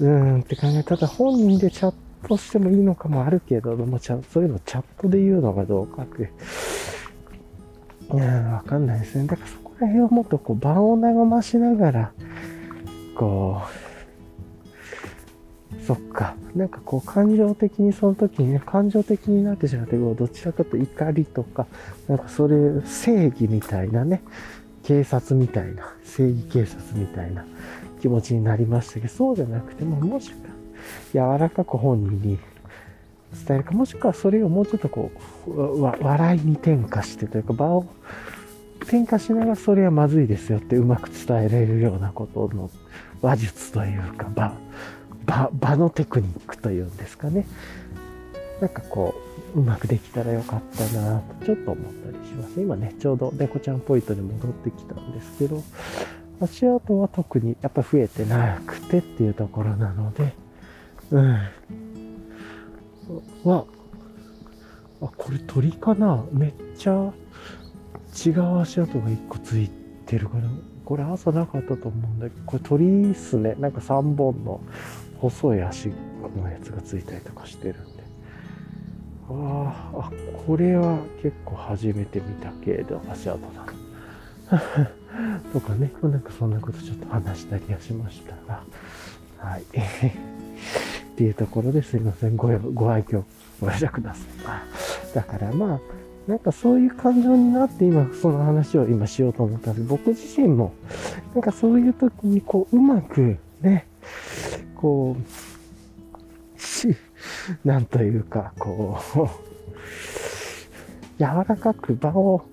[0.00, 0.08] うー
[0.38, 1.94] んって考え、ただ本人でチャッ
[2.28, 6.30] トしてもいいのかもあるけど、もちゃそういうのチャットで言うのかどうかって、
[8.12, 9.26] いやわかんないですね。
[9.26, 12.12] だからそこら辺をもっとこう場を和ましながら、
[13.16, 13.68] こう、
[15.86, 16.34] そっか。
[16.54, 21.66] なんかこう感情的にその時にね、感情的になってしまって、どちらかと怒りとか、
[22.08, 24.22] なんかそれ、正義みたいなね、
[24.88, 27.44] 警察みたいな、正義警察みたいな
[28.00, 30.36] 気持ちになりましたけど、そうじゃなくても、もしか、
[31.12, 32.38] 柔らかく本人に
[33.46, 35.10] 伝えるか、もしくはそれをもうちょっとこ
[35.46, 37.84] う、笑いに転化してというか、場を
[38.80, 42.70] 転化しながらそれはまずいですよってうまく伝えられるようなことの
[43.20, 44.54] 話術というか、場、
[45.26, 47.44] 場、場のテクニックというんですかね。
[48.62, 52.60] なんかこう、うまくできたらよかったなとちょっと思ったりします。
[52.60, 55.62] 今ね、ちょうど猫ちゃんポイントに戻ってきたんですけど、
[56.40, 60.34] 足跡は特にやっぱ増えてなくてっていうところなので、
[61.10, 61.32] うん。
[63.44, 63.64] わ、
[65.02, 66.24] あ、これ鳥かな？
[66.30, 67.12] めっちゃ
[68.26, 69.70] 違う足跡が1個つい
[70.06, 70.44] てるから、
[70.84, 73.56] これ朝なかったと思うんだけど、これ鳥っすね。
[73.58, 74.60] なんか3本の
[75.18, 75.88] 細い足
[76.36, 77.97] のやつがついたりとかしてるん。
[79.70, 80.10] あ、
[80.46, 83.68] これは結構初めて見たけど、足跡だ。
[85.52, 88.62] とかね、なんかそんなことちょっと話したりはしましたが、
[89.38, 89.62] はい。
[91.12, 92.36] っていうところですいません。
[92.36, 93.24] ごご愛嬌
[93.60, 95.14] ご容赦ください。
[95.14, 95.80] だからまあ、
[96.28, 100.72] なんかそういう感情になって今その話を今しようと思ったんで、僕自身も、
[101.34, 103.86] なんかそういう時にこう、うまくね、
[104.76, 105.22] こう、
[107.64, 109.47] なんというか、こう、
[111.18, 112.44] 柔らかく場を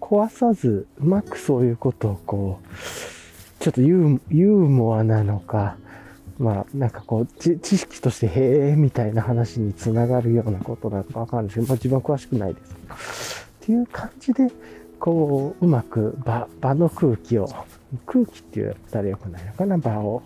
[0.00, 5.76] 壊さず、うまくそういうことをこう、ちょっとユーモアなのか、
[6.38, 12.60] まあ、なんかこう、知識として、へえ、みたいな話につながるようなことなのかわかるんですけど、まあ自分は詳しくないで
[12.96, 14.48] す、っていう感じで、
[14.98, 17.48] こう、うまく場、場の空気を、
[18.06, 20.22] 空気って言ったらよくないのかな、場を、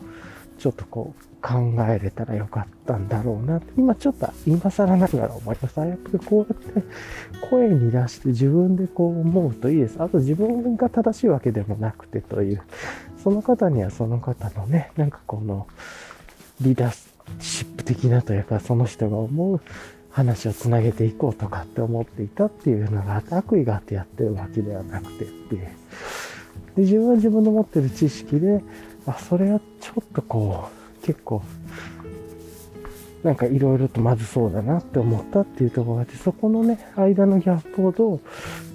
[0.58, 5.78] ちょっとこう、考えれたらよかったんだろうな今ちょっと今更ながら思います。
[5.78, 6.88] やっぱりこうやって
[7.48, 9.96] 声に出して自分でこう思うといいです。
[10.02, 12.62] あと自分が正しいわけでもなくてという、
[13.22, 15.66] その方にはその方のね、なんかこの
[16.60, 16.94] リーダー
[17.38, 19.60] シップ的なというか、その人が思う
[20.10, 25.56] 話をつなげていこうとかって思っていたっていうのが悪意があってやってるわけではなくてって。
[25.56, 25.70] で、
[26.76, 28.62] 自分は自分の持ってる知識で、
[29.06, 31.40] あ、それはちょっとこう、結構、
[33.22, 38.20] なんかいろいろとまずそうだなって思ったっていうところがあって、そこのね、間のギャップをどう、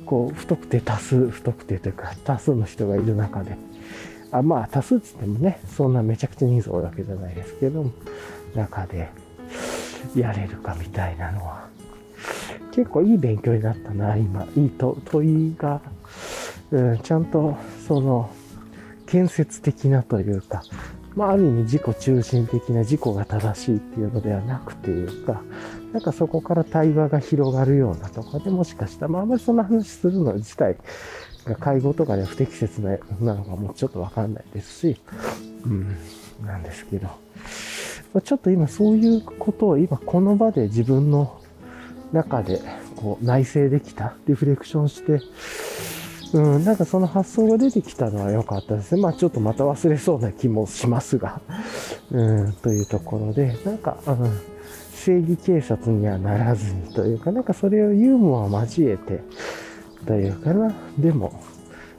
[0.06, 3.58] こう、太くて多数、太くてというか、多数の人がいる中で、
[4.32, 7.92] あまあ、多数っつってもね、そんなめちゃくちゃ人数多いわけじゃないですけども、
[8.56, 9.10] 中で
[10.16, 11.68] やれるかみたいなのは、
[12.72, 14.48] 結構いい勉強になったな、今。
[14.56, 15.82] いいと問いが、
[16.72, 18.30] うん、ちゃんと、その、
[19.06, 20.64] 建設的なというか、
[21.16, 25.42] まあ、ある意味自己中心的な自己が正しいっていうのではなくていうか、
[25.92, 30.78] なんかそこから対話が広がるようなとかでもしかしたら、まあ、あんまりそんな話するの自体
[31.46, 32.98] が介護とかで不適切な
[33.34, 35.02] のかもちょっとわかんないですし、
[35.66, 35.98] うん、
[36.46, 37.10] なんですけど、
[38.24, 41.42] ちょっと今そういうことを今この場で自分の
[42.14, 42.62] 中で
[42.96, 45.20] こう内省できた、リフレクションして、
[46.34, 49.02] うん、なんかその発想が出てきたのは良かったですね。
[49.02, 51.42] まあちょっとまた忘れそうな気もしますが、
[52.12, 54.16] うん、というところで、なんか、うん、
[54.94, 59.22] 正義警察にはならずにというか、なんかそれをユーモア交えて、
[60.06, 61.34] というかな、でも、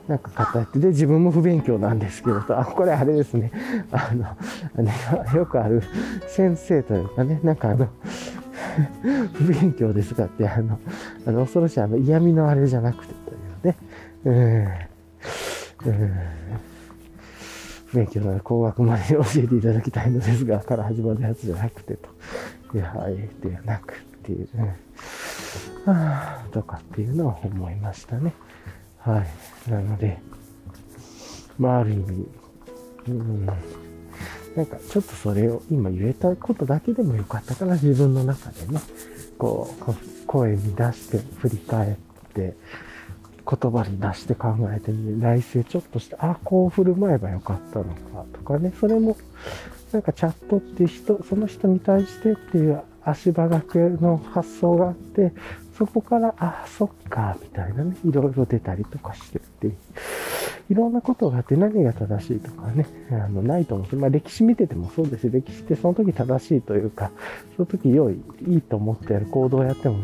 [0.08, 3.52] なんか形で自分も不勉強なんですけど、あ、これあれですね。
[3.92, 4.10] あ
[4.76, 4.92] の、ね、
[5.34, 5.82] よくある
[6.26, 7.88] 先生というかね、なんかあの、
[9.32, 10.78] 不勉強ですかって、あの、
[11.26, 13.38] あの恐ろしいあの嫌味のあれじゃなくてという
[14.24, 14.88] ね、
[15.84, 16.12] うん。
[17.92, 22.08] 勉強なら工学まで教えていただきたいのですが、から始まるやつじゃなくてと。
[22.74, 24.78] いや、はい、ではなくっていう、ね、
[25.84, 28.32] はあ、とかっていうのを思いましたね。
[28.98, 29.24] は
[29.66, 29.70] い。
[29.70, 30.18] なので、
[31.58, 32.28] まあ、ある意味、
[33.08, 33.52] うん、な
[34.62, 38.80] んかちょっとそれを今言えたことだけでもよかったかな、自分の中でね。
[39.38, 41.96] こう、声に出して振り返っ
[42.32, 42.54] て、
[43.48, 45.20] 言葉に出して考えてみる。
[45.20, 49.16] 来世ちょっとして、あ、こう振る舞えばよかったのかとかね、それも、
[49.92, 55.32] なんかチャットって人、その人に対してっていう足場学の発想があって、
[55.76, 59.76] そこから、あ、そっか、みたいなね、いろいろ出たりとかしてっていう。
[60.70, 63.96] いろんなことがあって何が正しいとかね、あの、ないと思う。
[63.96, 67.10] まあ歴史見ててもそうですし歴史ってその時正しいというか、
[67.56, 69.98] その時良い、いいと思ってやる行動をやっても、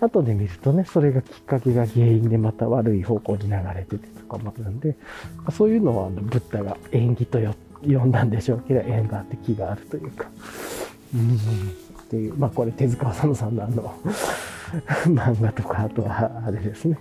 [0.00, 4.96] 後で見るとね、それがきっかけが原因でまた悪い方向に流れててとかもあるんで、
[5.52, 7.38] そういうのはあのブッダが縁起と
[7.82, 10.28] 呼んだんでしょうけど、縁があって気があるというか、
[11.14, 11.38] うん、
[12.08, 13.94] っていう、まあこれ手塚治虫さんのあの
[15.06, 16.98] 漫画とか、あとは、あれですね。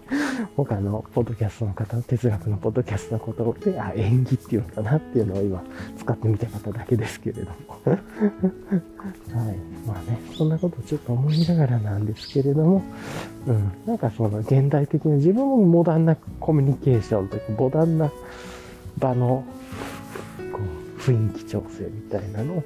[0.56, 5.64] 他のポッドキャストの方、哲学のポッドキャストのことで、あ、演技っていうのかなっていうのを今
[5.98, 7.52] 使ってみたかっただけですけれども。
[7.88, 9.58] はい。
[9.86, 12.82] まあね、そんなことちょっと思いながらなんですけれども、
[13.48, 13.72] うん。
[13.86, 18.12] なんかその現代的な自分もモダンなコミュニケーションというか、モダンな
[18.98, 19.44] 場の
[20.54, 20.60] こ
[20.98, 22.64] う雰囲気調整みたいなのを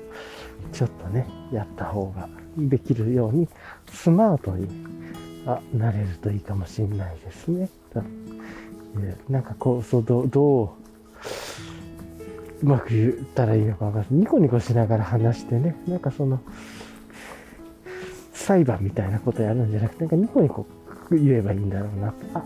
[0.71, 3.47] ちょっとね、やった方ができるように
[3.91, 4.67] スマートに
[5.45, 7.69] あなれるといいかもしれないですね。
[7.93, 8.03] と
[9.29, 10.69] なんかこう、そうどどう
[12.61, 14.07] うまく言ったらいいのか分かんない。
[14.11, 16.39] ニコニコしながら話してね、なんかその、
[18.33, 20.65] 裁判みたいなことやるんじゃなくて、なんかニコニコ
[21.11, 22.13] 言えばいいんだろうな。
[22.33, 22.43] あ、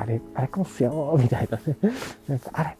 [0.00, 1.76] あれ、あれかもっすよ、みたいなね。
[2.28, 2.76] なんか、あれ、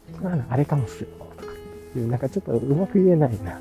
[0.49, 1.53] あれかもっすよ、とか、
[1.95, 3.59] なんかちょっとうまく言えないな。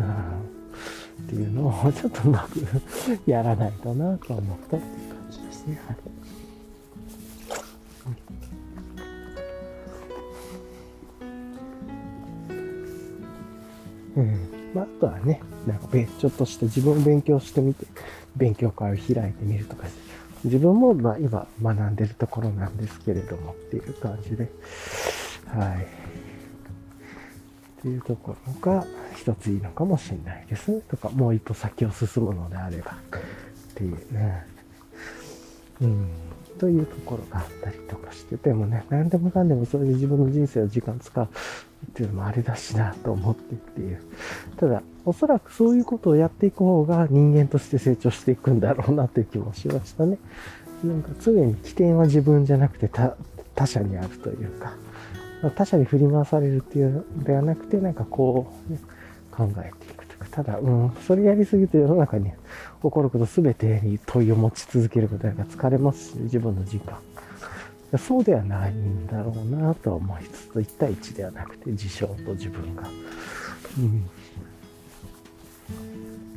[0.00, 0.58] うん
[1.28, 5.80] っていうのをちょっとうまくやらないとなと思ったっていう感じですね。
[5.86, 5.96] はい
[14.16, 14.72] うん。
[14.74, 17.86] まあ、あとはね、なんかちょっとして自分を勉強してみて、
[18.36, 19.86] 勉強会を開いてみるとか、
[20.44, 24.50] 自分もまあ今学んでるところなんですけれどもっていう感じで、
[25.46, 25.86] はい。
[27.78, 28.84] っていうところが、
[29.18, 30.80] 一ついいのかもしれないですね。
[30.88, 34.46] とか、もう一歩先を進むのであれば、っていうね。
[35.80, 36.08] うん。
[36.58, 41.28] というところがあったりとかして、でもね、何でもかんでもそれで自分の人生を時間使うっ
[41.94, 44.00] ていうのもあれだしなと思ってっていう。
[44.56, 50.18] ただ、おそらくそういうことをやっていく方が人間として成長していくんだろうなという気もしましたね。
[50.84, 53.16] なんか常に起点は自分じゃなくて他
[53.54, 54.74] 他者にあるというか、
[55.56, 58.78] 他者に振り回されるっていうのではなくて、なんかこう、ね、
[59.38, 62.34] 考えていくとか、ただ、うん、それやりすぎて世の中に起
[62.90, 66.98] こること全てに問いを持ち続けることが疲れますし、自分の時間。
[67.96, 72.82] そうではないんだろうなと思いつつ、1対1ではなくて、事象と自分が。
[73.78, 74.10] うん。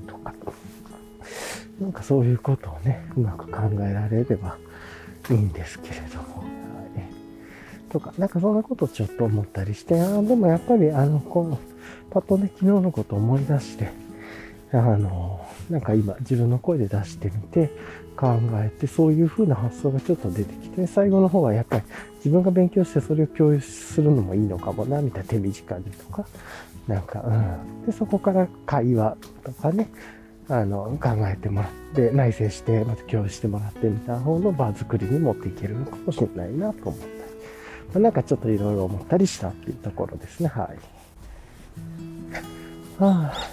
[0.07, 0.33] とか。
[1.81, 4.57] なんかそういうことをね、うまく考えられれば
[5.29, 6.37] いいんですけれども。
[6.37, 6.51] はい。
[7.89, 11.59] とか、なんかそんなことちょっと思ったりして、ああでもやっぱりあの、この、
[12.09, 13.89] パッとね、昨日のこと思い出して、
[14.71, 17.71] あの、なんか今自分の声で出してみて
[18.15, 21.83] 考えて、そういう風な発想がちょっと出てきて、最後の方はやっぱり
[22.17, 26.25] 自分が勉強してそれを共有するのもいいのかもな、みたいな手短にとか、
[26.87, 27.85] なんか、うん。
[27.85, 29.89] で、そこから会話とかね、
[30.47, 37.11] あの、考えてもらって、内省して、また共有してもらってみた方の場作りに持っていけるのかもしれないなと思ったり、
[37.93, 41.00] まあ、なんかちょっといろいろ思ったりしたっていうところですね、はい。
[43.05, 43.47] はあ、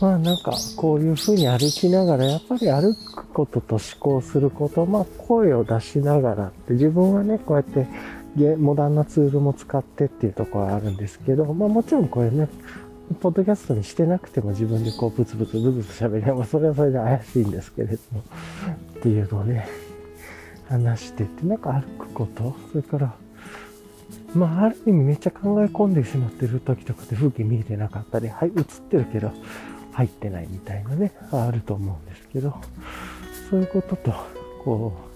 [0.00, 7.86] まあなんかこういう風に歩きながら、やっぱり歩くことと思考すること、まあ声を出しながらって自分はね、こうやって
[8.56, 12.48] モダンなツールも使ってっていうところはあるんですけど、まあもちろんこれね、
[13.20, 18.22] ポッドキャストにしてなくても自分でこうブツブツブツブツ喋りながら、それはそれで怪しいんですけれども、
[18.98, 19.68] っていうのをね、
[20.70, 23.14] 話してって、なんか歩くこと、それから
[24.34, 29.32] まあ、ある意味めっちゃ考え込んでしまってる時とかって風景見えてなかったり、はい、映ってるけど
[29.92, 32.54] 入ってないみたいなね、あると思うんですけど、
[33.48, 34.12] そういうことと、
[34.64, 35.14] こう、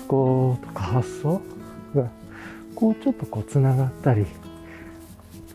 [0.00, 1.42] 思考とか発想
[1.94, 2.08] が、
[2.74, 4.26] こうちょっとこう繋がったり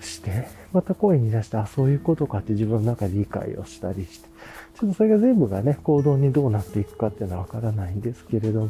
[0.02, 4.28] して、また声に出して、あ、そういうことかって自分の中で理解をしたりして、
[4.80, 8.70] ちょっとそれが全部がね、行動にどうなっていくかっていうのはわからないんですけれども、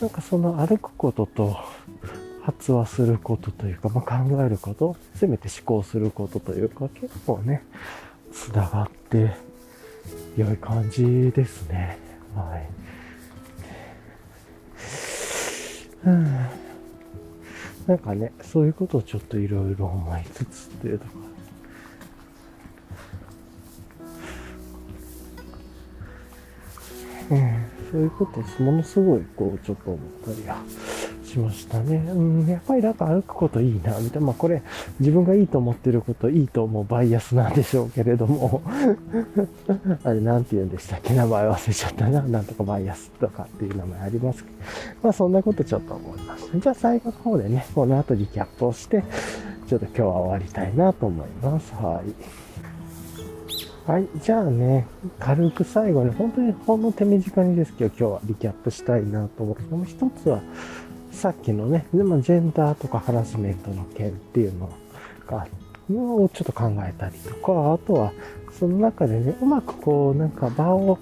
[0.00, 1.56] なんかその歩くことと、
[2.42, 7.64] 発話することというか、まあ、考えること、せめて思考することというか、結構ね、
[8.32, 9.32] つながって
[10.36, 11.98] 良い感じですね。
[12.34, 12.68] はい。
[16.04, 16.24] うん、
[17.86, 21.32] なんかね、そういうことをちょっといろいろ思いつつっていうところ。
[27.92, 30.56] そういうこと、ものすごい、こう、ちょっと思ったりは
[31.32, 31.96] しましたね。
[31.96, 34.26] うん、やっぱりなんか歩くこといいな、みたいな。
[34.28, 34.62] まあこれ、
[35.00, 38.60] 自分がいいと思ってること、いいと思うバイアスなんでしょうけれども、
[40.04, 41.14] あれ、なんて言うんでしたっけ？
[41.14, 42.22] 名前忘れちゃったな。
[42.22, 44.56] なんとかバイアスとかっていう名前ありますけど。
[45.02, 46.58] まあそんなことちょっと思いました。
[46.58, 49.02] じゃあ最後の方でね、この後リキャップをして、
[49.68, 51.72] ちょっと今日は終わりたいなと思います。
[51.74, 52.12] はい。
[53.84, 54.06] はい。
[54.22, 54.86] じゃあね、
[55.18, 60.40] 軽く最後に、本当にほんの手短にですけど、今日はリキャップしたいなと思って、もう一つは、
[61.22, 64.68] さっきのね、でもジェンダーとかハラスメントの件っていうの
[65.24, 65.46] が、
[65.88, 68.12] をちょっと考えたりとか、あとは、
[68.58, 70.98] その中でね、うまくこう、なんか場を、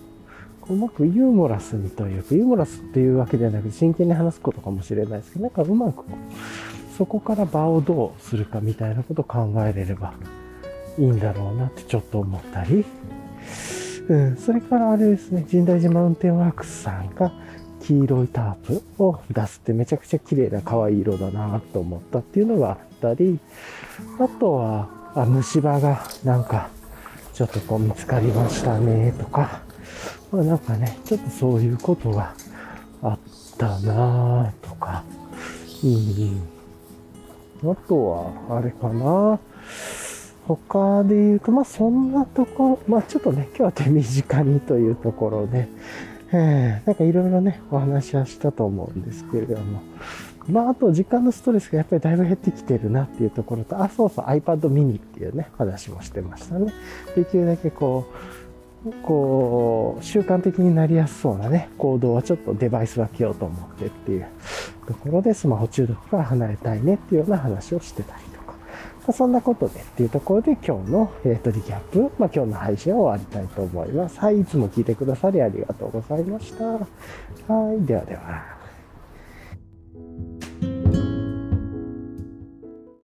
[0.68, 6.04] うまくユーモラスにというか、ユーモラスっていうわけではなく真剣に話すことかもしれないですけど、なんかうまく
[6.98, 10.12] そこから場をどうするかみたいなことを考えれれば
[10.98, 12.84] いいんだろうなってちょっと思ったり、
[14.10, 17.32] うん、それからあれですね、神代寺マウンテンワークスさんが
[17.82, 23.38] 黄色いタープを出すってめちゃくちゃ綺麗な可愛い色だなと思ったっていうのがあったり、
[24.18, 26.70] あとは、あ虫歯がなんか
[27.32, 29.62] ちょっとこう見つかりましたねとか、
[30.30, 32.34] まあなんかね、ちょっとそういうことが
[33.02, 33.18] あっ
[33.58, 35.02] たなとか、
[35.82, 36.42] うん。
[37.72, 39.38] あとは、あれかな。
[40.46, 45.68] 他で言うと、まあそんなところ、まあちょっとね、今日は手短にというところで、
[46.32, 49.82] えー、なんかいろいろね、お話はしたと思うんですけれども、
[50.48, 56.72] まああと時間のストレスがやっぱりだいぶ減ってきてるなっていうところと、あ、そうそう iPad mini っていうね、話もしてましたね。
[57.16, 58.06] できるだけこ
[58.84, 64.26] う、こう、習慣的になりやすそうなね、行動はちょっとデバイス分けようと思ってっていう
[64.86, 68.29] ところでスマホ中毒から離れたいねっていうような話をしてたり。
[69.06, 74.18] まそんなことでっていうところで今日の、えー、とリキャップ、まあ、今日の配信は終わりたいと思います。
[74.20, 76.64] はい、いつも聞いてくださりありがとうございました。
[76.64, 76.78] は
[77.72, 78.49] い、ではでは。